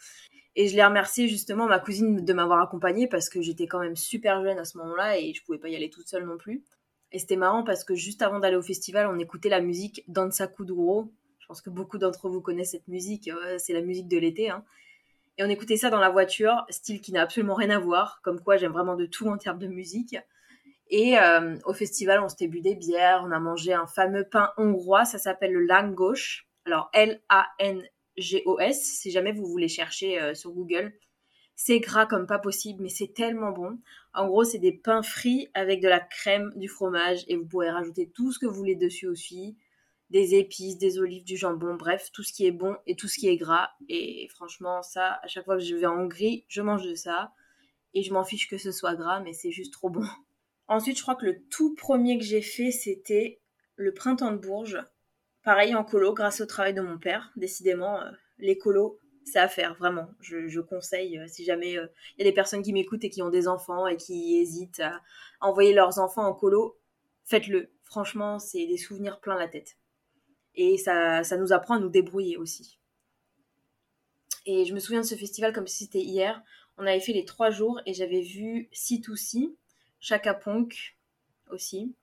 Et 0.55 0.67
je 0.67 0.75
l'ai 0.75 0.83
remercié 0.83 1.27
justement 1.27 1.67
ma 1.67 1.79
cousine 1.79 2.24
de 2.24 2.33
m'avoir 2.33 2.62
accompagnée 2.62 3.07
parce 3.07 3.29
que 3.29 3.41
j'étais 3.41 3.65
quand 3.65 3.79
même 3.79 3.95
super 3.95 4.43
jeune 4.43 4.60
à 4.60 4.65
ce 4.65 4.77
moment-là 4.77 5.19
et 5.19 5.33
je 5.33 5.43
pouvais 5.43 5.57
pas 5.57 5.69
y 5.69 5.75
aller 5.75 5.89
toute 5.89 6.07
seule 6.07 6.25
non 6.25 6.38
plus. 6.38 6.63
Et 7.12 7.19
c'était 7.19 7.36
marrant 7.36 7.63
parce 7.63 7.83
que 7.83 7.95
juste 7.95 8.22
avant 8.22 8.39
d'aller 8.39 8.55
au 8.55 8.62
festival, 8.62 9.07
on 9.07 9.17
écoutait 9.19 9.50
la 9.50 9.62
musique 9.62 10.03
Dansa 10.07 10.48
Kuduro. 10.48 11.12
Je 11.39 11.48
pense 11.48 11.62
que 11.62 11.69
beaucoup 11.69 11.98
d'entre 11.98 12.29
vous 12.29 12.41
connaissent 12.41 12.72
cette 12.72 12.88
musique, 12.88 13.29
c'est 13.57 13.74
la 13.74 13.81
musique 13.81 14.07
de 14.07 14.17
l'été. 14.17 14.50
Hein. 14.50 14.63
Et 15.38 15.43
on 15.43 15.50
écoutait 15.50 15.77
ça 15.77 15.89
dans 15.89 16.00
la 16.00 16.10
voiture, 16.10 16.65
style 16.69 17.01
qui 17.01 17.12
n'a 17.12 17.22
absolument 17.22 17.55
rien 17.55 17.72
à 17.72 17.79
voir, 17.79 18.19
comme 18.24 18.39
quoi 18.39 18.57
j'aime 18.57 18.72
vraiment 18.72 18.95
de 18.95 19.05
tout 19.05 19.27
en 19.27 19.38
termes 19.38 19.60
de 19.60 19.67
musique. 19.67 20.15
Et 20.89 21.17
euh, 21.17 21.57
au 21.65 21.74
festival, 21.74 22.22
on 22.22 22.29
s'était 22.29 22.48
bu 22.48 22.62
des 22.62 22.75
bières, 22.75 23.24
on 23.25 23.31
a 23.31 23.39
mangé 23.39 23.74
un 23.74 23.88
fameux 23.88 24.25
pain 24.25 24.51
hongrois, 24.57 25.05
ça 25.05 25.17
s'appelle 25.17 25.53
le 25.53 25.65
Langosh. 25.65 26.48
Alors 26.65 26.89
L-A-N 26.93 27.83
G-O-S, 28.17 28.82
si 28.82 29.12
jamais 29.12 29.32
vous 29.32 29.46
voulez 29.46 29.67
chercher 29.67 30.22
euh, 30.22 30.34
sur 30.34 30.51
Google. 30.51 30.93
C'est 31.55 31.79
gras 31.79 32.05
comme 32.05 32.25
pas 32.25 32.39
possible, 32.39 32.82
mais 32.82 32.89
c'est 32.89 33.13
tellement 33.13 33.51
bon. 33.51 33.79
En 34.13 34.27
gros, 34.27 34.43
c'est 34.43 34.60
des 34.60 34.72
pains 34.72 35.03
frits 35.03 35.50
avec 35.53 35.82
de 35.82 35.88
la 35.88 36.00
crème, 36.00 36.51
du 36.55 36.67
fromage, 36.67 37.24
et 37.27 37.36
vous 37.36 37.46
pourrez 37.46 37.70
rajouter 37.70 38.10
tout 38.10 38.32
ce 38.32 38.39
que 38.39 38.46
vous 38.46 38.55
voulez 38.55 38.75
dessus 38.75 39.08
aussi. 39.08 39.55
Des 40.10 40.36
épices, 40.36 40.77
des 40.77 41.00
olives, 41.00 41.24
du 41.24 41.38
jambon, 41.38 41.75
bref, 41.75 42.12
tout 42.12 42.24
ce 42.24 42.34
qui 42.34 42.46
est 42.46 42.51
bon 42.51 42.75
et 42.86 42.96
tout 42.96 43.08
ce 43.08 43.17
qui 43.17 43.27
est 43.27 43.38
gras. 43.38 43.70
Et 43.88 44.27
franchement, 44.29 44.82
ça, 44.84 45.20
à 45.24 45.27
chaque 45.27 45.46
fois 45.46 45.58
que 45.58 45.63
je 45.63 45.75
vais 45.75 45.86
en 45.86 46.00
Hongrie, 46.00 46.46
je 46.48 46.62
mange 46.62 46.88
de 46.88 46.96
ça. 46.96 47.32
Et 47.93 48.03
je 48.03 48.13
m'en 48.13 48.24
fiche 48.24 48.48
que 48.50 48.58
ce 48.58 48.72
soit 48.72 48.96
gras, 48.96 49.20
mais 49.22 49.34
c'est 49.34 49.51
juste 49.51 49.74
trop 49.74 49.89
bon. 49.89 50.05
Ensuite, 50.67 50.98
je 50.98 51.01
crois 51.01 51.15
que 51.15 51.25
le 51.25 51.43
tout 51.50 51.75
premier 51.75 52.17
que 52.17 52.24
j'ai 52.24 52.41
fait, 52.41 52.72
c'était 52.72 53.41
le 53.75 53.93
printemps 53.93 54.32
de 54.32 54.38
Bourges. 54.38 54.84
Pareil 55.43 55.75
en 55.75 55.83
colo, 55.83 56.13
grâce 56.13 56.39
au 56.39 56.45
travail 56.45 56.73
de 56.73 56.81
mon 56.81 56.97
père. 56.97 57.31
Décidément, 57.35 58.01
euh, 58.01 58.12
les 58.39 58.57
colos, 58.57 59.00
c'est 59.25 59.39
à 59.39 59.50
faire, 59.50 59.75
vraiment. 59.75 60.09
Je, 60.21 60.59
conseille, 60.62 61.19
euh, 61.19 61.27
si 61.27 61.43
jamais 61.43 61.73
il 61.73 61.79
euh, 61.79 61.88
y 62.17 62.21
a 62.21 62.25
des 62.25 62.31
personnes 62.31 62.63
qui 62.63 62.71
m'écoutent 62.71 63.03
et 63.03 63.09
qui 63.09 63.21
ont 63.21 63.29
des 63.29 63.47
enfants 63.47 63.85
et 63.88 63.97
qui 63.97 64.38
hésitent 64.38 64.79
à 64.79 65.01
envoyer 65.41 65.73
leurs 65.73 66.00
enfants 66.00 66.25
en 66.25 66.33
colo, 66.33 66.77
faites-le. 67.25 67.69
Franchement, 67.83 68.39
c'est 68.39 68.65
des 68.67 68.77
souvenirs 68.77 69.19
plein 69.19 69.38
la 69.38 69.50
tête. 69.50 69.75
Et 70.55 70.77
ça, 70.77 71.23
ça 71.23 71.35
nous 71.35 71.51
apprend 71.51 71.75
à 71.75 71.79
nous 71.79 71.89
débrouiller 71.89 72.38
aussi. 72.38 72.79
Et 74.45 74.65
je 74.65 74.73
me 74.73 74.79
souviens 74.79 75.01
de 75.01 75.05
ce 75.05 75.15
festival 75.15 75.51
comme 75.51 75.67
si 75.67 75.85
c'était 75.85 76.01
hier. 76.01 76.41
On 76.77 76.85
avait 76.85 77.00
fait 77.00 77.13
les 77.13 77.25
trois 77.25 77.50
jours 77.50 77.81
et 77.85 77.93
j'avais 77.93 78.21
vu 78.21 78.69
C2C, 78.73 79.55
Chaka 80.00 80.33
Ponk 80.33 80.97
aussi. 81.50 81.95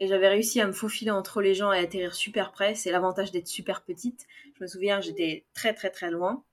Et 0.00 0.06
j'avais 0.06 0.28
réussi 0.28 0.60
à 0.60 0.66
me 0.66 0.72
faufiler 0.72 1.10
entre 1.10 1.40
les 1.40 1.54
gens 1.54 1.72
et 1.72 1.78
atterrir 1.78 2.14
super 2.14 2.52
près. 2.52 2.74
C'est 2.74 2.92
l'avantage 2.92 3.32
d'être 3.32 3.48
super 3.48 3.82
petite. 3.82 4.26
Je 4.56 4.62
me 4.62 4.68
souviens, 4.68 5.00
j'étais 5.00 5.44
très 5.54 5.74
très 5.74 5.90
très 5.90 6.10
loin. 6.10 6.44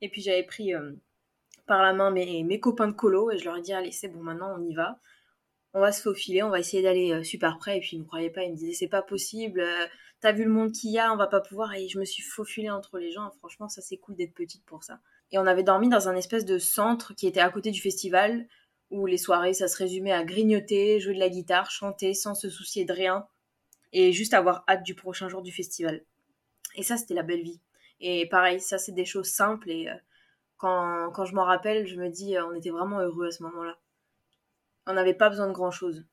Et 0.00 0.08
puis 0.08 0.22
j'avais 0.22 0.42
pris 0.42 0.74
euh, 0.74 0.92
par 1.66 1.82
la 1.82 1.92
main 1.92 2.10
mes, 2.10 2.60
copains 2.60 2.88
de 2.88 2.92
colo 2.92 3.30
et 3.30 3.38
je 3.38 3.44
leur 3.44 3.56
ai 3.56 3.62
dit 3.62 3.72
allez 3.72 3.92
c'est 3.92 4.08
bon 4.08 4.22
maintenant 4.22 4.54
on 4.58 4.62
y 4.62 4.74
va. 4.74 4.98
On 5.74 5.80
va 5.80 5.92
se 5.92 6.02
faufiler, 6.02 6.42
on 6.42 6.50
va 6.50 6.58
essayer 6.58 6.82
d'aller 6.82 7.12
euh, 7.12 7.22
super 7.22 7.58
près. 7.58 7.78
Et 7.78 7.80
puis 7.80 7.90
ils 7.92 7.98
ne 7.98 8.02
me 8.02 8.08
croyaient 8.08 8.30
pas, 8.30 8.42
ils 8.42 8.50
me 8.50 8.56
disaient 8.56 8.74
c'est 8.74 8.88
pas 8.88 9.02
possible, 9.02 9.60
euh, 9.60 9.86
t'as 10.20 10.32
vu 10.32 10.44
le 10.44 10.50
monde 10.50 10.72
qu'il 10.72 10.90
y 10.90 10.98
a, 10.98 11.12
on 11.12 11.16
va 11.16 11.26
pas 11.26 11.40
pouvoir. 11.40 11.74
Et 11.74 11.88
je 11.88 11.98
me 11.98 12.04
suis 12.04 12.22
faufilée 12.22 12.70
entre 12.70 12.98
les 12.98 13.10
gens. 13.10 13.30
Franchement 13.38 13.68
ça 13.68 13.82
c'est 13.82 13.98
cool 13.98 14.16
d'être 14.16 14.34
petite 14.34 14.64
pour 14.64 14.84
ça. 14.84 15.00
Et 15.30 15.38
on 15.38 15.46
avait 15.46 15.62
dormi 15.62 15.88
dans 15.88 16.08
un 16.08 16.16
espèce 16.16 16.44
de 16.44 16.58
centre 16.58 17.14
qui 17.14 17.26
était 17.26 17.40
à 17.40 17.48
côté 17.50 17.70
du 17.70 17.80
festival 17.80 18.46
où 18.92 19.06
les 19.06 19.18
soirées 19.18 19.54
ça 19.54 19.68
se 19.68 19.76
résumait 19.76 20.12
à 20.12 20.24
grignoter, 20.24 21.00
jouer 21.00 21.14
de 21.14 21.18
la 21.18 21.28
guitare, 21.28 21.70
chanter 21.70 22.14
sans 22.14 22.34
se 22.34 22.48
soucier 22.48 22.84
de 22.84 22.92
rien 22.92 23.26
et 23.92 24.12
juste 24.12 24.34
avoir 24.34 24.64
hâte 24.68 24.84
du 24.84 24.94
prochain 24.94 25.28
jour 25.28 25.42
du 25.42 25.52
festival. 25.52 26.04
Et 26.76 26.82
ça 26.82 26.96
c'était 26.96 27.14
la 27.14 27.24
belle 27.24 27.42
vie. 27.42 27.60
Et 28.02 28.26
pareil, 28.26 28.60
ça, 28.60 28.78
c'est 28.78 28.92
des 28.92 29.04
choses 29.04 29.28
simples. 29.28 29.70
Et 29.70 29.88
euh, 29.88 29.94
quand, 30.56 31.10
quand, 31.12 31.24
je 31.24 31.34
m'en 31.34 31.44
rappelle, 31.44 31.86
je 31.86 31.96
me 31.96 32.08
dis, 32.08 32.36
euh, 32.36 32.44
on 32.46 32.52
était 32.52 32.70
vraiment 32.70 32.98
heureux 32.98 33.28
à 33.28 33.30
ce 33.30 33.44
moment-là. 33.44 33.78
On 34.86 34.94
n'avait 34.94 35.14
pas 35.14 35.30
besoin 35.30 35.46
de 35.46 35.52
grand-chose. 35.52 36.04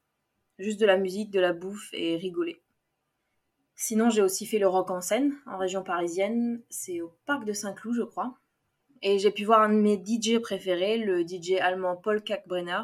Juste 0.60 0.80
de 0.80 0.86
la 0.86 0.98
musique, 0.98 1.32
de 1.32 1.40
la 1.40 1.52
bouffe 1.52 1.90
et 1.94 2.16
rigoler. 2.16 2.62
Sinon, 3.76 4.12
j'ai 4.12 4.22
aussi 4.22 4.46
fait 4.46 4.60
le 4.60 4.68
rock 4.68 4.92
en 4.92 5.02
scène, 5.02 5.36
en 5.48 5.58
région 5.58 5.84
parisienne. 5.84 6.62
C'est 6.70 7.02
au 7.02 7.16
parc 7.26 7.44
de 7.44 7.54
Saint-Cloud, 7.54 7.96
je 7.96 8.04
crois. 8.04 8.38
Et 9.02 9.20
j'ai 9.20 9.32
pu 9.32 9.46
voir 9.46 9.62
un 9.62 9.70
de 9.70 9.76
mes 9.76 9.98
DJ 9.98 10.40
préférés, 10.40 10.98
le 10.98 11.26
DJ 11.26 11.54
allemand 11.62 11.96
Paul 11.96 12.24
Kalkbrenner, 12.24 12.84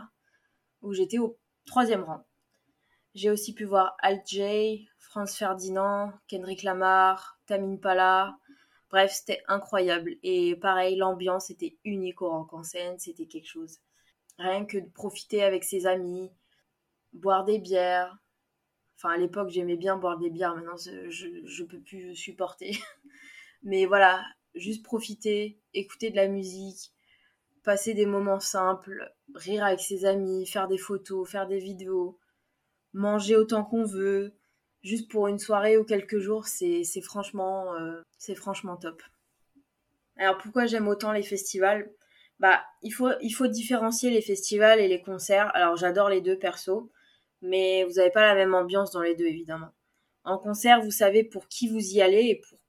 où 0.81 0.93
j'étais 0.93 1.17
au 1.17 1.37
troisième 1.65 2.03
rang. 2.03 2.25
J'ai 3.13 3.29
aussi 3.29 3.53
pu 3.53 3.65
voir 3.65 3.95
Alt 3.99 4.27
J, 4.27 4.89
Franz 4.99 5.35
Ferdinand, 5.37 6.11
Kendrick 6.27 6.63
Lamar, 6.63 7.39
Tamine 7.45 7.79
Pala, 7.79 8.37
Bref, 8.95 9.11
c'était 9.11 9.43
incroyable. 9.47 10.15
Et 10.23 10.55
pareil, 10.55 10.95
l'ambiance 10.95 11.49
était 11.49 11.77
unique 11.83 12.21
au 12.21 12.29
Rock 12.29 12.53
en 12.53 12.63
scène, 12.63 12.97
c'était 12.97 13.25
quelque 13.25 13.47
chose. 13.47 13.79
Rien 14.37 14.65
que 14.65 14.77
de 14.77 14.89
profiter 14.89 15.43
avec 15.43 15.63
ses 15.65 15.85
amis, 15.85 16.31
boire 17.13 17.43
des 17.43 17.59
bières. 17.59 18.17
Enfin, 18.95 19.09
à 19.09 19.17
l'époque, 19.17 19.49
j'aimais 19.49 19.75
bien 19.75 19.97
boire 19.97 20.17
des 20.17 20.29
bières, 20.29 20.55
maintenant, 20.55 20.77
je, 20.77 21.09
je 21.09 21.63
peux 21.63 21.81
plus 21.81 22.15
supporter. 22.15 22.71
Mais 23.63 23.85
voilà, 23.85 24.23
juste 24.55 24.83
profiter, 24.83 25.59
écouter 25.73 26.09
de 26.09 26.15
la 26.15 26.27
musique, 26.27 26.91
passer 27.63 27.93
des 27.93 28.05
moments 28.05 28.39
simples, 28.39 29.13
rire 29.33 29.65
avec 29.65 29.79
ses 29.79 30.05
amis, 30.05 30.45
faire 30.45 30.67
des 30.67 30.77
photos, 30.77 31.29
faire 31.29 31.47
des 31.47 31.59
vidéos, 31.59 32.17
manger 32.93 33.35
autant 33.35 33.65
qu'on 33.65 33.83
veut, 33.83 34.33
juste 34.83 35.09
pour 35.09 35.27
une 35.27 35.39
soirée 35.39 35.77
ou 35.77 35.83
quelques 35.83 36.19
jours, 36.19 36.47
c'est 36.47 36.83
franchement, 37.01 37.73
euh, 37.75 38.01
c'est 38.17 38.35
franchement 38.35 38.77
top. 38.77 39.01
Alors 40.17 40.37
pourquoi 40.37 40.65
j'aime 40.65 40.87
autant 40.87 41.11
les 41.11 41.23
festivals? 41.23 41.91
Bah, 42.39 42.63
il 42.81 42.91
faut, 42.91 43.11
il 43.21 43.31
faut 43.31 43.47
différencier 43.47 44.09
les 44.11 44.21
festivals 44.21 44.79
et 44.79 44.87
les 44.87 45.01
concerts. 45.01 45.51
Alors 45.55 45.75
j'adore 45.75 46.09
les 46.09 46.21
deux 46.21 46.37
perso, 46.37 46.91
mais 47.41 47.83
vous 47.83 47.93
n'avez 47.93 48.11
pas 48.11 48.21
la 48.21 48.35
même 48.35 48.53
ambiance 48.53 48.91
dans 48.91 49.01
les 49.01 49.15
deux 49.15 49.25
évidemment. 49.25 49.71
En 50.23 50.37
concert, 50.37 50.81
vous 50.81 50.91
savez 50.91 51.23
pour 51.23 51.47
qui 51.47 51.67
vous 51.67 51.93
y 51.93 52.01
allez 52.01 52.27
et 52.29 52.35
pour 52.35 52.59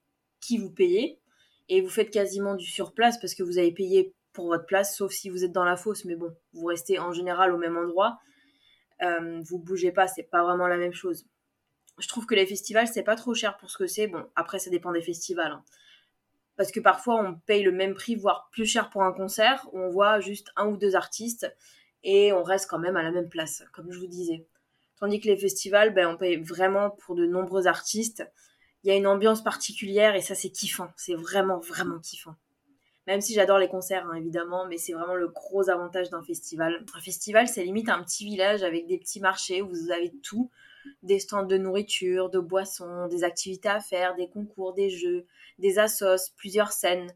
qui 0.40 0.58
vous 0.58 0.70
payez, 0.70 1.20
et 1.68 1.80
vous 1.80 1.88
faites 1.88 2.10
quasiment 2.10 2.54
du 2.54 2.66
surplace 2.66 3.18
parce 3.18 3.34
que 3.34 3.42
vous 3.42 3.58
avez 3.58 3.72
payé 3.72 4.14
pour 4.32 4.46
votre 4.46 4.66
place, 4.66 4.96
sauf 4.96 5.12
si 5.12 5.30
vous 5.30 5.44
êtes 5.44 5.52
dans 5.52 5.64
la 5.64 5.76
fosse, 5.76 6.04
mais 6.04 6.16
bon, 6.16 6.34
vous 6.52 6.66
restez 6.66 6.98
en 6.98 7.12
général 7.12 7.52
au 7.52 7.58
même 7.58 7.76
endroit. 7.76 8.18
Euh, 9.02 9.40
vous 9.44 9.58
bougez 9.58 9.92
pas, 9.92 10.06
c'est 10.06 10.24
pas 10.30 10.42
vraiment 10.42 10.66
la 10.66 10.76
même 10.76 10.92
chose 10.92 11.26
je 11.98 12.08
trouve 12.08 12.26
que 12.26 12.34
les 12.34 12.46
festivals, 12.46 12.88
c'est 12.88 13.02
pas 13.02 13.16
trop 13.16 13.34
cher 13.34 13.56
pour 13.56 13.70
ce 13.70 13.78
que 13.78 13.86
c'est. 13.86 14.06
Bon, 14.06 14.24
après, 14.34 14.58
ça 14.58 14.70
dépend 14.70 14.92
des 14.92 15.00
festivals. 15.00 15.52
Hein. 15.52 15.64
Parce 16.56 16.72
que 16.72 16.80
parfois, 16.80 17.16
on 17.22 17.34
paye 17.34 17.62
le 17.62 17.72
même 17.72 17.94
prix, 17.94 18.16
voire 18.16 18.48
plus 18.52 18.66
cher 18.66 18.90
pour 18.90 19.02
un 19.02 19.12
concert, 19.12 19.66
où 19.72 19.78
on 19.78 19.90
voit 19.90 20.20
juste 20.20 20.48
un 20.56 20.66
ou 20.68 20.76
deux 20.76 20.94
artistes 20.96 21.54
et 22.02 22.32
on 22.32 22.42
reste 22.42 22.68
quand 22.68 22.78
même 22.78 22.96
à 22.96 23.02
la 23.02 23.10
même 23.10 23.28
place, 23.28 23.64
comme 23.72 23.90
je 23.90 23.98
vous 23.98 24.06
disais. 24.06 24.46
Tandis 24.98 25.20
que 25.20 25.28
les 25.28 25.36
festivals, 25.36 25.92
ben, 25.92 26.06
on 26.08 26.16
paye 26.16 26.36
vraiment 26.36 26.90
pour 26.90 27.14
de 27.14 27.26
nombreux 27.26 27.66
artistes. 27.66 28.24
Il 28.86 28.90
y 28.90 28.92
a 28.92 28.94
une 28.94 29.08
ambiance 29.08 29.42
particulière 29.42 30.14
et 30.14 30.20
ça, 30.20 30.36
c'est 30.36 30.50
kiffant. 30.50 30.86
C'est 30.94 31.16
vraiment, 31.16 31.58
vraiment 31.58 31.98
kiffant. 31.98 32.36
Même 33.08 33.20
si 33.20 33.34
j'adore 33.34 33.58
les 33.58 33.66
concerts, 33.66 34.06
hein, 34.06 34.14
évidemment, 34.14 34.64
mais 34.68 34.78
c'est 34.78 34.92
vraiment 34.92 35.16
le 35.16 35.26
gros 35.26 35.68
avantage 35.68 36.08
d'un 36.10 36.22
festival. 36.22 36.84
Un 36.94 37.00
festival, 37.00 37.48
c'est 37.48 37.64
limite 37.64 37.88
un 37.88 38.00
petit 38.04 38.24
village 38.24 38.62
avec 38.62 38.86
des 38.86 38.96
petits 38.96 39.18
marchés 39.18 39.60
où 39.60 39.68
vous 39.68 39.90
avez 39.90 40.12
tout 40.22 40.52
des 41.02 41.18
stands 41.18 41.42
de 41.42 41.56
nourriture, 41.56 42.30
de 42.30 42.38
boissons, 42.38 43.08
des 43.08 43.24
activités 43.24 43.68
à 43.68 43.80
faire, 43.80 44.14
des 44.14 44.28
concours, 44.28 44.72
des 44.72 44.88
jeux, 44.88 45.26
des 45.58 45.80
assos, 45.80 46.30
plusieurs 46.36 46.70
scènes. 46.70 47.12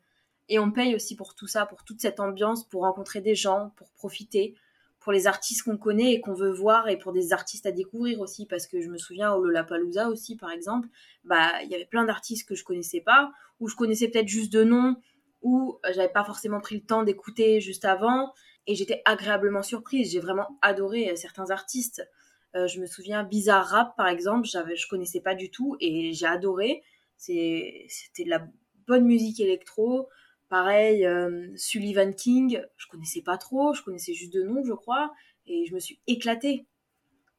Et 0.48 0.58
on 0.58 0.72
paye 0.72 0.96
aussi 0.96 1.14
pour 1.14 1.36
tout 1.36 1.46
ça, 1.46 1.66
pour 1.66 1.84
toute 1.84 2.00
cette 2.00 2.18
ambiance, 2.18 2.68
pour 2.68 2.82
rencontrer 2.82 3.20
des 3.20 3.36
gens, 3.36 3.70
pour 3.76 3.92
profiter, 3.92 4.56
pour 5.00 5.12
les 5.12 5.26
artistes 5.26 5.62
qu'on 5.62 5.78
connaît 5.78 6.12
et 6.12 6.20
qu'on 6.20 6.34
veut 6.34 6.52
voir 6.52 6.88
et 6.88 6.98
pour 6.98 7.12
des 7.12 7.32
artistes 7.32 7.66
à 7.66 7.72
découvrir 7.72 8.20
aussi 8.20 8.46
parce 8.46 8.66
que 8.66 8.80
je 8.80 8.88
me 8.88 8.98
souviens 8.98 9.32
au 9.32 9.42
Lollapalooza 9.42 10.08
aussi 10.08 10.36
par 10.36 10.50
exemple, 10.50 10.88
bah 11.24 11.62
il 11.62 11.70
y 11.70 11.74
avait 11.74 11.86
plein 11.86 12.04
d'artistes 12.04 12.46
que 12.46 12.54
je 12.54 12.64
connaissais 12.64 13.00
pas 13.00 13.32
ou 13.58 13.68
je 13.68 13.76
connaissais 13.76 14.08
peut-être 14.08 14.28
juste 14.28 14.52
de 14.52 14.62
nom 14.62 14.96
ou 15.42 15.78
j'avais 15.94 16.12
pas 16.12 16.24
forcément 16.24 16.60
pris 16.60 16.74
le 16.76 16.82
temps 16.82 17.02
d'écouter 17.02 17.60
juste 17.60 17.86
avant 17.86 18.32
et 18.66 18.74
j'étais 18.74 19.00
agréablement 19.06 19.62
surprise, 19.62 20.12
j'ai 20.12 20.20
vraiment 20.20 20.58
adoré 20.60 21.10
euh, 21.10 21.16
certains 21.16 21.50
artistes. 21.50 22.06
Euh, 22.54 22.66
je 22.66 22.78
me 22.78 22.86
souviens 22.86 23.24
Bizarre 23.24 23.66
Rap 23.66 23.96
par 23.96 24.06
exemple, 24.06 24.46
j'avais, 24.46 24.76
je 24.76 24.86
connaissais 24.86 25.20
pas 25.20 25.34
du 25.34 25.50
tout 25.50 25.76
et 25.80 26.12
j'ai 26.12 26.26
adoré. 26.26 26.82
c'était 27.16 28.24
de 28.24 28.30
la 28.30 28.46
bonne 28.86 29.06
musique 29.06 29.40
électro. 29.40 30.08
Pareil, 30.50 31.06
euh, 31.06 31.46
Sullivan 31.56 32.12
King, 32.12 32.60
je 32.76 32.88
connaissais 32.88 33.22
pas 33.22 33.38
trop, 33.38 33.72
je 33.72 33.82
connaissais 33.82 34.14
juste 34.14 34.34
de 34.34 34.42
nom, 34.42 34.64
je 34.64 34.72
crois, 34.72 35.14
et 35.46 35.64
je 35.64 35.72
me 35.72 35.78
suis 35.78 36.00
éclatée. 36.08 36.66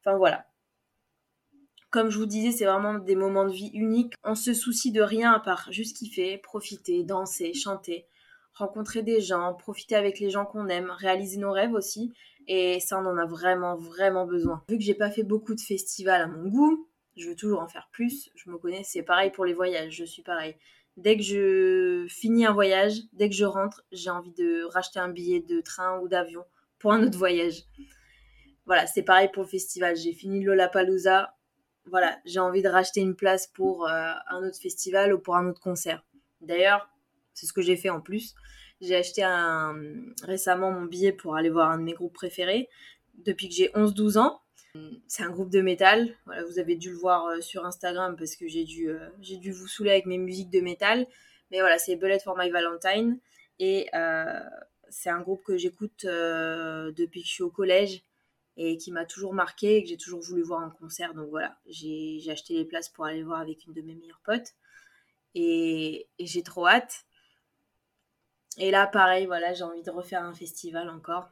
Enfin 0.00 0.16
voilà. 0.16 0.46
Comme 1.90 2.08
je 2.08 2.16
vous 2.16 2.24
disais, 2.24 2.52
c'est 2.52 2.64
vraiment 2.64 2.94
des 2.94 3.14
moments 3.14 3.46
de 3.46 3.52
vie 3.52 3.70
uniques. 3.74 4.14
On 4.24 4.34
se 4.34 4.54
soucie 4.54 4.92
de 4.92 5.02
rien 5.02 5.32
à 5.32 5.40
part 5.40 5.70
juste 5.70 5.98
kiffer, 5.98 6.38
profiter, 6.38 7.04
danser, 7.04 7.52
chanter, 7.52 8.06
rencontrer 8.54 9.02
des 9.02 9.20
gens, 9.20 9.52
profiter 9.52 9.94
avec 9.94 10.18
les 10.18 10.30
gens 10.30 10.46
qu'on 10.46 10.68
aime, 10.68 10.90
réaliser 10.90 11.36
nos 11.36 11.52
rêves 11.52 11.74
aussi. 11.74 12.14
Et 12.48 12.80
ça, 12.80 12.98
on 12.98 13.04
en 13.04 13.18
a 13.18 13.26
vraiment, 13.26 13.76
vraiment 13.76 14.24
besoin. 14.24 14.64
Vu 14.70 14.78
que 14.78 14.82
j'ai 14.82 14.94
pas 14.94 15.10
fait 15.10 15.22
beaucoup 15.22 15.54
de 15.54 15.60
festivals 15.60 16.22
à 16.22 16.26
mon 16.28 16.48
goût, 16.48 16.88
je 17.18 17.28
veux 17.28 17.36
toujours 17.36 17.60
en 17.60 17.68
faire 17.68 17.90
plus. 17.92 18.30
Je 18.36 18.48
me 18.48 18.56
connais, 18.56 18.84
c'est 18.84 19.02
pareil 19.02 19.30
pour 19.30 19.44
les 19.44 19.52
voyages, 19.52 19.92
je 19.94 20.04
suis 20.04 20.22
pareil. 20.22 20.56
Dès 20.96 21.16
que 21.16 21.22
je 21.22 22.06
finis 22.08 22.44
un 22.44 22.52
voyage, 22.52 22.94
dès 23.12 23.28
que 23.28 23.34
je 23.34 23.44
rentre, 23.44 23.82
j'ai 23.92 24.10
envie 24.10 24.32
de 24.32 24.64
racheter 24.64 24.98
un 24.98 25.08
billet 25.08 25.40
de 25.40 25.60
train 25.60 25.98
ou 26.00 26.08
d'avion 26.08 26.44
pour 26.78 26.92
un 26.92 27.02
autre 27.02 27.16
voyage. 27.16 27.62
Voilà, 28.66 28.86
c'est 28.86 29.02
pareil 29.02 29.30
pour 29.32 29.42
le 29.42 29.48
festival. 29.48 29.96
J'ai 29.96 30.12
fini 30.12 30.42
Lollapalooza. 30.42 31.34
Voilà, 31.86 32.18
j'ai 32.24 32.40
envie 32.40 32.62
de 32.62 32.68
racheter 32.68 33.00
une 33.00 33.16
place 33.16 33.46
pour 33.46 33.88
euh, 33.88 34.12
un 34.28 34.46
autre 34.46 34.58
festival 34.60 35.12
ou 35.14 35.18
pour 35.18 35.36
un 35.36 35.48
autre 35.48 35.60
concert. 35.60 36.04
D'ailleurs, 36.40 36.88
c'est 37.34 37.46
ce 37.46 37.52
que 37.52 37.62
j'ai 37.62 37.76
fait 37.76 37.90
en 37.90 38.00
plus. 38.00 38.34
J'ai 38.80 38.96
acheté 38.96 39.24
récemment 40.24 40.72
mon 40.72 40.86
billet 40.86 41.12
pour 41.12 41.36
aller 41.36 41.50
voir 41.50 41.70
un 41.70 41.78
de 41.78 41.84
mes 41.84 41.92
groupes 41.92 42.14
préférés 42.14 42.68
depuis 43.14 43.48
que 43.48 43.54
j'ai 43.54 43.68
11-12 43.68 44.18
ans. 44.18 44.40
C'est 45.06 45.22
un 45.22 45.30
groupe 45.30 45.50
de 45.50 45.60
métal. 45.60 46.16
Vous 46.48 46.58
avez 46.58 46.76
dû 46.76 46.90
le 46.90 46.96
voir 46.96 47.26
euh, 47.26 47.40
sur 47.42 47.66
Instagram 47.66 48.16
parce 48.16 48.36
que 48.36 48.48
j'ai 48.48 48.64
dû, 48.64 48.88
euh, 48.88 49.10
j'ai 49.20 49.36
dû 49.36 49.52
vous 49.52 49.68
saouler 49.68 49.90
avec 49.90 50.06
mes 50.06 50.16
musiques 50.16 50.48
de 50.48 50.60
métal. 50.60 51.06
Mais 51.50 51.60
voilà, 51.60 51.78
c'est 51.78 51.96
Bullet 51.96 52.18
for 52.18 52.36
My 52.38 52.48
Valentine. 52.48 53.18
Et 53.58 53.90
euh, 53.94 54.40
c'est 54.88 55.10
un 55.10 55.20
groupe 55.20 55.44
que 55.44 55.58
j'écoute 55.58 56.06
depuis 56.06 57.20
que 57.20 57.28
je 57.28 57.32
suis 57.32 57.42
au 57.42 57.50
collège 57.50 58.02
et 58.56 58.78
qui 58.78 58.92
m'a 58.92 59.04
toujours 59.04 59.34
marqué 59.34 59.76
et 59.76 59.82
que 59.82 59.88
j'ai 59.90 59.98
toujours 59.98 60.20
voulu 60.20 60.42
voir 60.42 60.64
en 60.64 60.70
concert. 60.70 61.12
Donc 61.12 61.28
voilà, 61.28 61.58
j'ai 61.66 62.22
acheté 62.30 62.54
les 62.54 62.64
places 62.64 62.88
pour 62.88 63.04
aller 63.04 63.22
voir 63.22 63.40
avec 63.40 63.66
une 63.66 63.74
de 63.74 63.82
mes 63.82 63.94
meilleures 63.94 64.22
potes. 64.24 64.54
Et, 65.34 66.08
et 66.18 66.26
j'ai 66.26 66.42
trop 66.42 66.66
hâte. 66.66 67.04
Et 68.56 68.70
là, 68.70 68.86
pareil, 68.86 69.26
voilà, 69.26 69.52
j'ai 69.52 69.64
envie 69.64 69.82
de 69.82 69.90
refaire 69.90 70.22
un 70.22 70.34
festival 70.34 70.88
encore. 70.88 71.30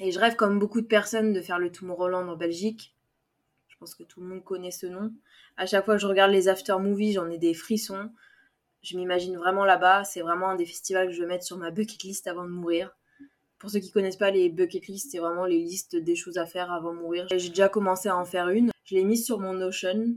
Et 0.00 0.12
je 0.12 0.18
rêve, 0.18 0.34
comme 0.34 0.58
beaucoup 0.58 0.80
de 0.80 0.86
personnes, 0.86 1.34
de 1.34 1.40
faire 1.42 1.58
le 1.58 1.70
Tomorrowland 1.70 2.26
en 2.26 2.36
Belgique. 2.36 2.96
Je 3.68 3.76
pense 3.78 3.94
que 3.94 4.02
tout 4.02 4.20
le 4.20 4.26
monde 4.26 4.42
connaît 4.42 4.70
ce 4.70 4.86
nom. 4.86 5.12
À 5.58 5.66
chaque 5.66 5.84
fois 5.84 5.94
que 5.94 6.00
je 6.00 6.06
regarde 6.06 6.32
les 6.32 6.48
after 6.48 6.76
movies, 6.80 7.12
j'en 7.12 7.28
ai 7.28 7.36
des 7.36 7.52
frissons. 7.52 8.10
Je 8.82 8.96
m'imagine 8.96 9.36
vraiment 9.36 9.66
là-bas. 9.66 10.04
C'est 10.04 10.22
vraiment 10.22 10.48
un 10.48 10.56
des 10.56 10.64
festivals 10.64 11.08
que 11.08 11.12
je 11.12 11.20
veux 11.20 11.28
mettre 11.28 11.44
sur 11.44 11.58
ma 11.58 11.70
bucket 11.70 12.02
list 12.02 12.26
avant 12.26 12.44
de 12.44 12.50
mourir. 12.50 12.96
Pour 13.58 13.68
ceux 13.68 13.80
qui 13.80 13.90
connaissent 13.90 14.16
pas 14.16 14.30
les 14.30 14.48
bucket 14.48 14.86
list, 14.86 15.10
c'est 15.12 15.18
vraiment 15.18 15.44
les 15.44 15.58
listes 15.58 15.96
des 15.96 16.16
choses 16.16 16.38
à 16.38 16.46
faire 16.46 16.72
avant 16.72 16.94
de 16.94 16.98
mourir. 16.98 17.26
J'ai 17.30 17.50
déjà 17.50 17.68
commencé 17.68 18.08
à 18.08 18.16
en 18.16 18.24
faire 18.24 18.48
une. 18.48 18.70
Je 18.86 18.94
l'ai 18.94 19.04
mise 19.04 19.26
sur 19.26 19.38
mon 19.38 19.52
Notion. 19.52 20.14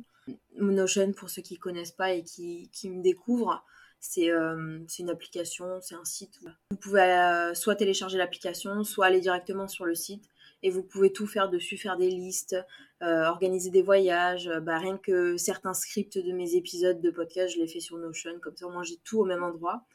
Notion, 0.55 1.11
pour 1.11 1.29
ceux 1.29 1.41
qui 1.41 1.57
connaissent 1.57 1.91
pas 1.91 2.13
et 2.13 2.23
qui, 2.23 2.69
qui 2.71 2.89
me 2.89 3.03
découvrent, 3.03 3.65
c'est 4.05 5.01
une 5.01 5.09
application, 5.09 5.79
c'est 5.81 5.95
un 5.95 6.03
site. 6.03 6.39
Vous 6.71 6.77
pouvez 6.77 7.01
euh, 7.01 7.53
soit 7.53 7.75
télécharger 7.75 8.17
l'application, 8.17 8.83
soit 8.83 9.05
aller 9.05 9.21
directement 9.21 9.67
sur 9.67 9.85
le 9.85 9.95
site 9.95 10.25
et 10.61 10.69
vous 10.69 10.83
pouvez 10.83 11.13
tout 11.13 11.25
faire 11.25 11.49
dessus, 11.49 11.77
faire 11.77 11.95
des 11.95 12.09
listes, 12.09 12.55
euh, 13.01 13.25
organiser 13.25 13.69
des 13.69 13.81
voyages. 13.81 14.49
Bah, 14.61 14.77
rien 14.77 14.97
que 14.97 15.37
certains 15.37 15.73
scripts 15.73 16.17
de 16.17 16.33
mes 16.33 16.55
épisodes 16.55 16.99
de 16.99 17.09
podcast, 17.11 17.53
je 17.55 17.59
les 17.59 17.67
fais 17.67 17.79
sur 17.79 17.97
Notion, 17.97 18.39
comme 18.41 18.57
ça 18.57 18.67
moi 18.67 18.83
j'ai 18.83 18.97
tout 18.97 19.19
au 19.19 19.25
même 19.25 19.43
endroit. 19.43 19.85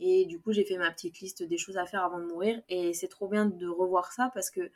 Et 0.00 0.26
du 0.26 0.38
coup, 0.38 0.52
j'ai 0.52 0.64
fait 0.64 0.76
ma 0.76 0.90
petite 0.90 1.20
liste 1.20 1.42
des 1.42 1.56
choses 1.56 1.78
à 1.78 1.86
faire 1.86 2.04
avant 2.04 2.18
de 2.18 2.26
mourir. 2.26 2.62
Et 2.68 2.92
c'est 2.92 3.08
trop 3.08 3.28
bien 3.28 3.46
de 3.46 3.66
revoir 3.66 4.12
ça 4.12 4.30
parce 4.34 4.50
que 4.50 4.70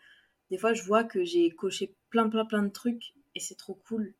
des 0.51 0.57
fois, 0.57 0.73
je 0.73 0.83
vois 0.83 1.05
que 1.05 1.23
j'ai 1.23 1.51
coché 1.51 1.95
plein, 2.09 2.31
plein, 2.31 2.47
plein 2.47 2.63
de 2.63 2.71
trucs 2.71 3.13
et 3.35 3.41
c'est 3.41 3.57
trop 3.57 3.75
cool. 3.87 4.15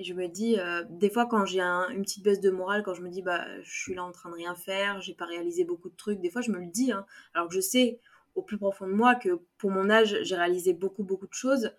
Et 0.00 0.02
je 0.02 0.14
me 0.14 0.28
dis, 0.28 0.58
euh, 0.58 0.82
des 0.88 1.10
fois, 1.10 1.26
quand 1.26 1.44
j'ai 1.44 1.60
une 1.60 2.00
petite 2.00 2.24
baisse 2.24 2.40
de 2.40 2.48
morale, 2.48 2.82
quand 2.82 2.94
je 2.94 3.02
me 3.02 3.10
dis, 3.10 3.20
bah, 3.20 3.44
je 3.62 3.70
suis 3.70 3.94
là 3.94 4.02
en 4.02 4.12
train 4.12 4.30
de 4.30 4.34
rien 4.34 4.54
faire, 4.54 5.02
j'ai 5.02 5.12
pas 5.12 5.26
réalisé 5.26 5.64
beaucoup 5.64 5.90
de 5.90 5.94
trucs, 5.94 6.22
des 6.22 6.30
fois, 6.30 6.40
je 6.40 6.50
me 6.50 6.58
le 6.58 6.68
dis. 6.68 6.90
Hein. 6.90 7.04
alors 7.34 7.48
que 7.48 7.54
je 7.54 7.60
sais 7.60 8.00
au 8.34 8.40
plus 8.40 8.56
profond 8.56 8.86
de 8.86 8.94
moi 8.94 9.14
que 9.14 9.42
pour 9.58 9.70
mon 9.70 9.90
âge, 9.90 10.16
j'ai 10.22 10.36
réalisé 10.36 10.72
beaucoup, 10.72 11.04
beaucoup 11.04 11.26
de 11.26 11.34
choses. 11.34 11.72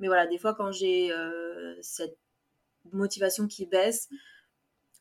Mais 0.00 0.06
voilà, 0.06 0.26
des 0.26 0.36
fois, 0.36 0.52
quand 0.52 0.70
j'ai 0.70 1.12
euh, 1.12 1.74
cette 1.80 2.18
motivation 2.92 3.46
qui 3.46 3.64
baisse, 3.64 4.10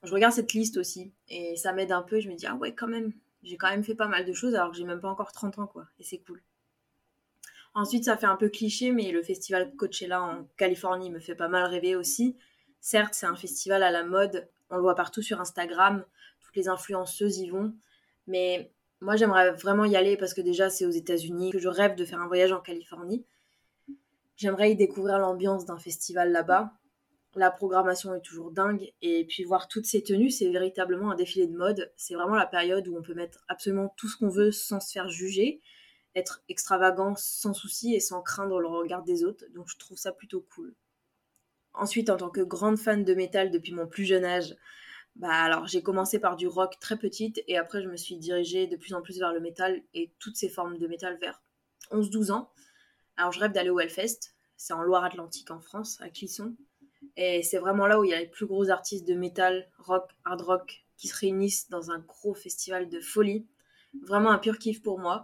je 0.03 0.13
regarde 0.13 0.33
cette 0.33 0.53
liste 0.53 0.77
aussi 0.77 1.11
et 1.27 1.57
ça 1.57 1.73
m'aide 1.73 1.91
un 1.91 2.03
peu. 2.03 2.21
Je 2.21 2.29
me 2.29 2.35
dis, 2.35 2.47
ah 2.47 2.55
ouais, 2.55 2.73
quand 2.73 2.87
même, 2.87 3.11
j'ai 3.43 3.57
quand 3.57 3.69
même 3.69 3.83
fait 3.83 3.95
pas 3.95 4.07
mal 4.07 4.23
de 4.23 4.31
choses 4.31 4.55
alors 4.55 4.71
que 4.71 4.77
j'ai 4.77 4.85
même 4.85 5.01
pas 5.01 5.09
encore 5.09 5.33
30 5.33 5.59
ans, 5.59 5.67
quoi. 5.67 5.87
Et 5.99 6.05
c'est 6.05 6.19
cool. 6.19 6.41
Ensuite, 7.73 8.05
ça 8.05 8.15
fait 8.15 8.27
un 8.27 8.37
peu 8.37 8.47
cliché, 8.47 8.93
mais 8.93 9.11
le 9.11 9.23
festival 9.23 9.75
Coachella 9.75 10.21
en 10.21 10.47
Californie 10.55 11.09
me 11.09 11.19
fait 11.19 11.35
pas 11.35 11.49
mal 11.49 11.65
rêver 11.65 11.97
aussi. 11.97 12.37
Certes, 12.81 13.13
c'est 13.13 13.25
un 13.25 13.35
festival 13.35 13.83
à 13.83 13.91
la 13.91 14.03
mode, 14.03 14.49
on 14.69 14.75
le 14.75 14.81
voit 14.81 14.95
partout 14.95 15.21
sur 15.21 15.39
Instagram, 15.39 16.03
toutes 16.41 16.55
les 16.55 16.67
influenceuses 16.67 17.37
y 17.37 17.49
vont, 17.49 17.73
mais 18.27 18.71
moi 18.99 19.15
j'aimerais 19.15 19.51
vraiment 19.51 19.85
y 19.85 19.95
aller 19.95 20.17
parce 20.17 20.33
que 20.33 20.41
déjà 20.41 20.69
c'est 20.69 20.85
aux 20.85 20.91
États-Unis, 20.91 21.51
que 21.51 21.59
je 21.59 21.69
rêve 21.69 21.95
de 21.95 22.03
faire 22.03 22.19
un 22.19 22.27
voyage 22.27 22.51
en 22.51 22.59
Californie. 22.59 23.25
J'aimerais 24.35 24.71
y 24.71 24.75
découvrir 24.75 25.19
l'ambiance 25.19 25.65
d'un 25.65 25.79
festival 25.79 26.31
là-bas 26.31 26.73
la 27.35 27.51
programmation 27.51 28.13
est 28.13 28.21
toujours 28.21 28.51
dingue. 28.51 28.91
Et 29.01 29.25
puis 29.25 29.43
voir 29.43 29.67
toutes 29.67 29.85
ces 29.85 30.03
tenues, 30.03 30.29
c'est 30.29 30.49
véritablement 30.49 31.11
un 31.11 31.15
défilé 31.15 31.47
de 31.47 31.55
mode. 31.55 31.91
C'est 31.95 32.15
vraiment 32.15 32.35
la 32.35 32.45
période 32.45 32.87
où 32.87 32.97
on 32.97 33.01
peut 33.01 33.13
mettre 33.13 33.43
absolument 33.47 33.93
tout 33.97 34.07
ce 34.07 34.17
qu'on 34.17 34.29
veut 34.29 34.51
sans 34.51 34.79
se 34.79 34.91
faire 34.91 35.09
juger, 35.09 35.61
être 36.15 36.43
extravagant 36.49 37.15
sans 37.15 37.53
souci 37.53 37.95
et 37.95 37.99
sans 37.99 38.21
craindre 38.21 38.59
le 38.59 38.67
regard 38.67 39.03
des 39.03 39.23
autres. 39.23 39.45
Donc 39.53 39.69
je 39.69 39.77
trouve 39.77 39.97
ça 39.97 40.11
plutôt 40.11 40.45
cool. 40.53 40.73
Ensuite, 41.73 42.09
en 42.09 42.17
tant 42.17 42.29
que 42.29 42.41
grande 42.41 42.77
fan 42.77 43.03
de 43.03 43.13
métal 43.13 43.51
depuis 43.51 43.73
mon 43.73 43.87
plus 43.87 44.05
jeune 44.05 44.25
âge, 44.25 44.55
bah 45.15 45.31
alors 45.31 45.67
j'ai 45.67 45.83
commencé 45.83 46.19
par 46.19 46.35
du 46.35 46.47
rock 46.47 46.77
très 46.79 46.97
petite 46.97 47.41
et 47.47 47.57
après 47.57 47.81
je 47.81 47.89
me 47.89 47.97
suis 47.97 48.17
dirigée 48.17 48.67
de 48.67 48.77
plus 48.77 48.93
en 48.93 49.01
plus 49.01 49.19
vers 49.19 49.33
le 49.33 49.41
métal 49.41 49.83
et 49.93 50.13
toutes 50.19 50.37
ces 50.37 50.47
formes 50.47 50.77
de 50.77 50.87
métal 50.87 51.17
vers 51.19 51.41
11-12 51.91 52.31
ans. 52.31 52.51
Alors 53.17 53.31
je 53.31 53.39
rêve 53.39 53.51
d'aller 53.51 53.69
au 53.69 53.79
Hellfest, 53.79 54.33
c'est 54.55 54.73
en 54.73 54.83
Loire-Atlantique 54.83 55.51
en 55.51 55.59
France, 55.59 55.99
à 56.01 56.09
Clisson. 56.09 56.55
Et 57.17 57.43
c'est 57.43 57.57
vraiment 57.57 57.87
là 57.87 57.99
où 57.99 58.03
il 58.03 58.11
y 58.11 58.13
a 58.13 58.19
les 58.19 58.27
plus 58.27 58.45
gros 58.45 58.69
artistes 58.69 59.07
de 59.07 59.15
métal, 59.15 59.69
rock, 59.79 60.09
hard 60.23 60.41
rock 60.41 60.85
qui 60.97 61.07
se 61.07 61.17
réunissent 61.17 61.69
dans 61.69 61.91
un 61.91 61.99
gros 61.99 62.33
festival 62.33 62.87
de 62.87 62.99
folie. 62.99 63.47
Vraiment 64.03 64.29
un 64.29 64.37
pur 64.37 64.59
kiff 64.59 64.81
pour 64.81 64.99
moi. 64.99 65.23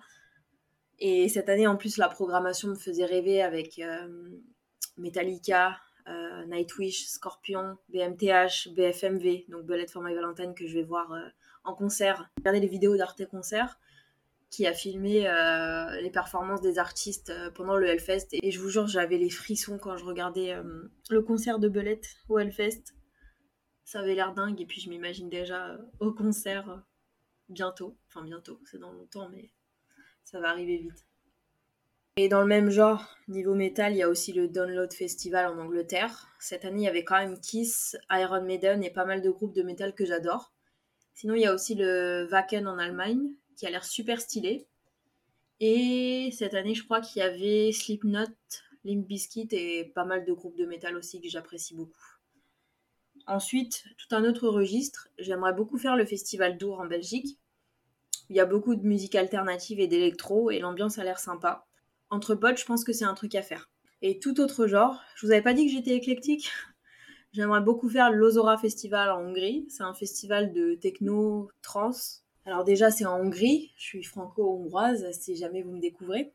Et 1.00 1.30
cette 1.30 1.50
année, 1.50 1.68
en 1.68 1.78
plus, 1.78 1.98
la 1.98 2.10
programmation 2.10 2.70
me 2.70 2.76
faisait 2.76 3.06
rêver 3.06 3.42
avec 3.42 3.78
euh, 3.80 4.30
Metallica, 4.98 5.78
euh, 6.08 6.46
Nightwish, 6.46 7.08
Scorpion, 7.08 7.78
BMTH, 7.90 8.74
BFMV, 8.76 9.46
donc 9.50 9.66
Bullet 9.66 9.88
for 9.88 10.02
My 10.02 10.14
Valentine 10.14 10.54
que 10.54 10.66
je 10.68 10.74
vais 10.74 10.84
voir 10.84 11.12
euh, 11.12 11.28
en 11.64 11.74
concert. 11.74 12.30
Regardez 12.38 12.60
les 12.60 12.68
vidéos 12.68 12.96
d'Arte 12.96 13.26
Concert 13.26 13.80
qui 14.50 14.66
a 14.66 14.74
filmé 14.74 15.28
euh, 15.28 16.00
les 16.00 16.10
performances 16.10 16.62
des 16.62 16.80
artistes 16.80 17.34
pendant 17.56 17.76
le 17.76 17.88
Hellfest. 17.88 18.28
Et 18.32 18.52
je 18.52 18.62
vous 18.62 18.70
jure, 18.70 18.88
j'avais 18.88 19.18
les 19.18 19.30
frissons 19.30 19.78
quand 19.78 19.98
je 19.98 20.06
regardais 20.06 20.56
le 21.10 21.22
concert 21.22 21.60
de 21.60 21.68
Belette 21.68 22.16
au 22.30 22.40
Hellfest. 22.40 22.96
Ça 23.84 24.00
avait 24.00 24.16
l'air 24.16 24.34
dingue. 24.34 24.62
Et 24.62 24.66
puis 24.66 24.80
je 24.80 24.90
m'imagine 24.90 25.28
déjà 25.28 25.78
au 26.00 26.14
concert 26.14 26.82
bientôt. 27.50 27.98
Enfin 28.08 28.24
bientôt, 28.24 28.62
c'est 28.64 28.80
dans 28.80 28.94
longtemps, 28.94 29.28
mais 29.28 29.52
ça 30.24 30.40
va 30.40 30.50
arriver 30.50 30.78
vite. 30.78 31.06
Et 32.20 32.30
dans 32.30 32.42
le 32.42 32.48
même 32.48 32.72
genre, 32.72 33.16
niveau 33.28 33.54
métal, 33.54 33.94
il 33.94 34.00
y 34.00 34.02
a 34.02 34.10
aussi 34.10 34.34
le 34.34 34.48
Download 34.48 34.92
Festival 34.92 35.46
en 35.46 35.60
Angleterre. 35.60 36.30
Cette 36.40 36.66
année, 36.66 36.82
il 36.82 36.86
y 36.86 36.88
avait 36.88 37.04
quand 37.04 37.20
même 37.20 37.40
Kiss, 37.40 37.96
Iron 38.10 38.42
Maiden 38.42 38.84
et 38.84 38.90
pas 38.90 39.06
mal 39.06 39.22
de 39.22 39.30
groupes 39.30 39.54
de 39.54 39.62
métal 39.62 39.94
que 39.94 40.04
j'adore. 40.04 40.52
Sinon, 41.14 41.36
il 41.36 41.42
y 41.42 41.46
a 41.46 41.54
aussi 41.54 41.76
le 41.76 42.28
Wacken 42.32 42.68
en 42.68 42.80
Allemagne, 42.80 43.36
qui 43.56 43.68
a 43.68 43.70
l'air 43.70 43.86
super 43.86 44.20
stylé. 44.20 44.66
Et 45.60 46.32
cette 46.36 46.56
année, 46.56 46.74
je 46.74 46.84
crois 46.84 47.02
qu'il 47.02 47.20
y 47.20 47.24
avait 47.24 47.72
Slipknot, 47.72 48.34
Limp 48.84 49.06
Bizkit 49.06 49.50
et 49.52 49.86
pas 49.86 50.04
mal 50.04 50.26
de 50.26 50.34
groupes 50.34 50.58
de 50.58 50.66
métal 50.66 50.98
aussi 50.98 51.22
que 51.22 51.30
j'apprécie 51.30 51.76
beaucoup. 51.76 52.02
Ensuite, 53.28 53.84
tout 54.00 54.16
un 54.16 54.24
autre 54.24 54.48
registre, 54.48 55.08
j'aimerais 55.20 55.54
beaucoup 55.54 55.78
faire 55.78 55.96
le 55.96 56.06
festival 56.06 56.58
d'Our 56.58 56.80
en 56.80 56.88
Belgique. 56.88 57.38
Il 58.32 58.36
y 58.36 58.40
a 58.40 58.46
beaucoup 58.48 58.76
de 58.76 58.88
musique 58.88 59.14
alternative 59.14 59.80
et 59.80 59.88
d'électro 59.88 60.50
et 60.50 60.58
l'ambiance 60.58 60.98
a 60.98 61.04
l'air 61.04 61.20
sympa. 61.20 61.67
Entre 62.10 62.36
potes, 62.36 62.58
je 62.58 62.66
pense 62.66 62.84
que 62.84 62.94
c'est 62.94 63.06
un 63.06 63.14
truc 63.14 63.36
à 63.36 63.42
faire. 63.42 63.70
Et 64.02 64.20
tout 64.20 64.40
autre 64.40 64.68
genre, 64.68 65.02
je 65.16 65.26
vous 65.26 65.32
avais 65.32 65.42
pas 65.42 65.54
dit 65.54 65.66
que 65.66 65.72
j'étais 65.72 65.96
éclectique? 65.96 66.52
J'aimerais 67.34 67.62
beaucoup 67.62 67.90
faire 67.90 68.12
l'Ozora 68.12 68.58
Festival 68.58 69.12
en 69.12 69.20
Hongrie. 69.20 69.68
C'est 69.70 69.84
un 69.84 69.94
festival 69.94 70.54
de 70.54 70.76
techno, 70.76 71.50
trans, 71.62 71.92
alors 72.48 72.64
déjà, 72.64 72.92
c'est 72.92 73.06
en 73.06 73.20
Hongrie. 73.20 73.74
Je 73.76 73.84
suis 73.84 74.04
franco-hongroise, 74.04 75.12
si 75.12 75.36
jamais 75.36 75.64
vous 75.64 75.74
me 75.74 75.82
découvrez. 75.82 76.32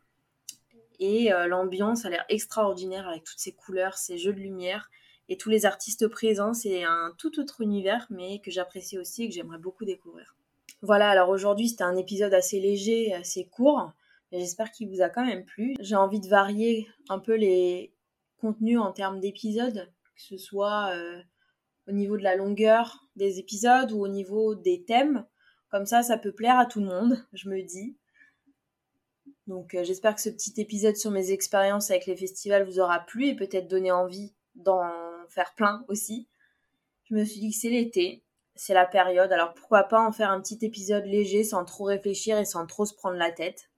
Et 1.01 1.33
euh, 1.33 1.47
l'ambiance 1.47 2.05
a 2.05 2.11
l'air 2.11 2.27
extraordinaire 2.29 3.09
avec 3.09 3.25
toutes 3.25 3.39
ces 3.39 3.53
couleurs, 3.53 3.97
ces 3.97 4.19
jeux 4.19 4.35
de 4.35 4.39
lumière 4.39 4.91
et 5.31 5.39
tous 5.39 5.49
les 5.49 5.65
artistes 5.65 6.07
présents. 6.09 6.53
C'est 6.53 6.85
un 6.85 7.15
tout 7.17 7.41
autre 7.41 7.63
univers, 7.63 8.07
mais 8.11 8.41
que 8.41 8.51
j'apprécie 8.51 8.99
aussi 8.99 9.25
et 9.25 9.29
que 9.29 9.35
j'aimerais 9.35 9.59
beaucoup 9.59 9.87
découvrir. 9.87 10.37
Voilà, 10.83 11.09
alors 11.09 11.31
aujourd'hui, 11.31 11.71
c'était 11.71 11.85
un 11.85 11.97
épisode 11.97 12.35
assez 12.35 12.61
léger, 12.61 13.15
assez 13.15 13.47
court, 13.47 13.93
j'espère 14.41 14.71
qu'il 14.71 14.89
vous 14.89 15.03
a 15.03 15.09
quand 15.09 15.25
même 15.25 15.45
plu. 15.45 15.75
J'ai 15.81 15.97
envie 15.97 16.21
de 16.21 16.29
varier 16.29 16.89
un 17.09 17.19
peu 17.19 17.35
les 17.35 17.95
contenus 18.39 18.79
en 18.79 18.93
termes 18.93 19.21
d'épisodes, 19.21 19.93
que 20.17 20.23
ce 20.23 20.37
soit 20.37 20.91
euh, 20.95 21.21
au 21.89 21.93
niveau 21.93 22.17
de 22.17 22.23
la 22.23 22.37
longueur 22.37 23.07
des 23.17 23.39
épisodes 23.39 23.93
ou 23.93 24.01
au 24.03 24.09
niveau 24.09 24.55
des 24.55 24.85
thèmes. 24.85 25.27
Comme 25.71 25.87
ça, 25.87 26.03
ça 26.03 26.19
peut 26.19 26.33
plaire 26.33 26.59
à 26.59 26.67
tout 26.67 26.81
le 26.81 26.87
monde, 26.87 27.25
je 27.33 27.49
me 27.49 27.63
dis. 27.63 27.97
Donc 29.47 29.75
euh, 29.75 29.85
j'espère 29.85 30.15
que 30.15 30.21
ce 30.21 30.31
petit 30.31 30.61
épisode 30.61 30.97
sur 30.97 31.11
mes 31.11 31.33
expériences 31.33 31.91
avec 31.91 32.07
les 32.07 32.17
festivals 32.17 32.65
vous 32.65 32.81
aura 32.81 33.01
plu 33.01 33.27
et 33.27 33.37
peut-être 33.37 33.69
donné 33.69 33.91
envie 33.91 34.35
d'en 34.55 34.83
faire 35.29 35.55
plein 35.55 35.85
aussi. 35.89 36.29
Je 37.05 37.15
me 37.15 37.25
suis 37.25 37.41
dit 37.41 37.51
que 37.51 37.57
c'est 37.57 37.71
l'été, 37.71 38.25
c'est 38.55 38.75
la 38.75 38.87
période, 38.87 39.33
alors 39.33 39.55
pourquoi 39.55 39.85
pas 39.85 40.01
en 40.01 40.13
faire 40.13 40.31
un 40.31 40.41
petit 40.41 40.59
épisode 40.63 41.05
léger 41.05 41.45
sans 41.45 41.65
trop 41.65 41.85
réfléchir 41.85 42.39
et 42.39 42.45
sans 42.45 42.67
trop 42.67 42.85
se 42.85 42.95
prendre 42.95 43.17
la 43.17 43.33
tête. 43.33 43.72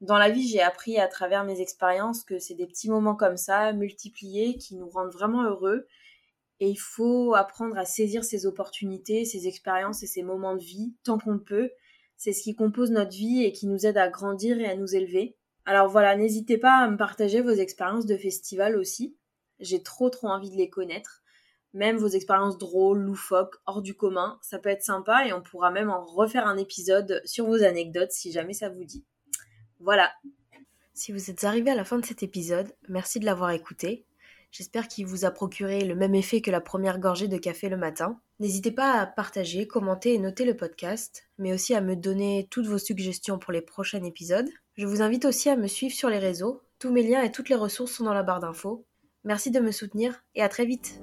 Dans 0.00 0.18
la 0.18 0.30
vie, 0.30 0.46
j'ai 0.46 0.60
appris 0.60 0.98
à 0.98 1.08
travers 1.08 1.44
mes 1.44 1.60
expériences 1.60 2.22
que 2.22 2.38
c'est 2.38 2.54
des 2.54 2.66
petits 2.66 2.90
moments 2.90 3.16
comme 3.16 3.36
ça, 3.36 3.72
multipliés, 3.72 4.58
qui 4.58 4.74
nous 4.76 4.88
rendent 4.88 5.12
vraiment 5.12 5.44
heureux 5.44 5.86
et 6.60 6.68
il 6.68 6.76
faut 6.76 7.34
apprendre 7.34 7.76
à 7.76 7.84
saisir 7.84 8.24
ces 8.24 8.46
opportunités, 8.46 9.24
ces 9.24 9.46
expériences 9.46 10.02
et 10.02 10.06
ces 10.06 10.22
moments 10.22 10.56
de 10.56 10.62
vie 10.62 10.94
tant 11.04 11.18
qu'on 11.18 11.38
peut. 11.38 11.70
C'est 12.16 12.32
ce 12.32 12.42
qui 12.42 12.54
compose 12.54 12.90
notre 12.90 13.10
vie 13.10 13.42
et 13.42 13.52
qui 13.52 13.66
nous 13.66 13.84
aide 13.84 13.98
à 13.98 14.08
grandir 14.08 14.58
et 14.58 14.66
à 14.66 14.76
nous 14.76 14.94
élever. 14.94 15.36
Alors 15.66 15.88
voilà, 15.88 16.16
n'hésitez 16.16 16.56
pas 16.56 16.78
à 16.78 16.88
me 16.88 16.96
partager 16.96 17.42
vos 17.42 17.50
expériences 17.50 18.06
de 18.06 18.16
festival 18.16 18.76
aussi. 18.76 19.16
J'ai 19.60 19.82
trop 19.82 20.08
trop 20.08 20.28
envie 20.28 20.50
de 20.50 20.56
les 20.56 20.70
connaître. 20.70 21.22
Même 21.74 21.98
vos 21.98 22.08
expériences 22.08 22.56
drôles, 22.56 23.00
loufoques, 23.00 23.56
hors 23.66 23.82
du 23.82 23.94
commun, 23.94 24.38
ça 24.40 24.58
peut 24.58 24.70
être 24.70 24.82
sympa 24.82 25.26
et 25.26 25.34
on 25.34 25.42
pourra 25.42 25.70
même 25.70 25.90
en 25.90 26.02
refaire 26.06 26.46
un 26.46 26.56
épisode 26.56 27.20
sur 27.26 27.44
vos 27.44 27.62
anecdotes 27.62 28.12
si 28.12 28.32
jamais 28.32 28.54
ça 28.54 28.70
vous 28.70 28.84
dit. 28.84 29.04
Voilà. 29.80 30.12
Si 30.94 31.12
vous 31.12 31.30
êtes 31.30 31.44
arrivé 31.44 31.70
à 31.70 31.74
la 31.74 31.84
fin 31.84 31.98
de 31.98 32.06
cet 32.06 32.22
épisode, 32.22 32.72
merci 32.88 33.20
de 33.20 33.24
l'avoir 33.26 33.50
écouté. 33.50 34.06
J'espère 34.50 34.88
qu'il 34.88 35.06
vous 35.06 35.26
a 35.26 35.30
procuré 35.30 35.84
le 35.84 35.94
même 35.94 36.14
effet 36.14 36.40
que 36.40 36.50
la 36.50 36.62
première 36.62 36.98
gorgée 36.98 37.28
de 37.28 37.36
café 37.36 37.68
le 37.68 37.76
matin. 37.76 38.18
N'hésitez 38.40 38.70
pas 38.70 38.92
à 38.92 39.06
partager, 39.06 39.66
commenter 39.66 40.14
et 40.14 40.18
noter 40.18 40.44
le 40.44 40.56
podcast, 40.56 41.28
mais 41.38 41.52
aussi 41.52 41.74
à 41.74 41.82
me 41.82 41.96
donner 41.96 42.48
toutes 42.50 42.66
vos 42.66 42.78
suggestions 42.78 43.38
pour 43.38 43.52
les 43.52 43.60
prochains 43.60 44.02
épisodes. 44.02 44.48
Je 44.76 44.86
vous 44.86 45.02
invite 45.02 45.26
aussi 45.26 45.50
à 45.50 45.56
me 45.56 45.66
suivre 45.66 45.94
sur 45.94 46.08
les 46.08 46.18
réseaux. 46.18 46.62
Tous 46.78 46.92
mes 46.92 47.02
liens 47.02 47.22
et 47.22 47.32
toutes 47.32 47.50
les 47.50 47.54
ressources 47.54 47.92
sont 47.92 48.04
dans 48.04 48.14
la 48.14 48.22
barre 48.22 48.40
d'infos. 48.40 48.86
Merci 49.24 49.50
de 49.50 49.60
me 49.60 49.72
soutenir 49.72 50.22
et 50.34 50.42
à 50.42 50.48
très 50.48 50.64
vite. 50.64 51.00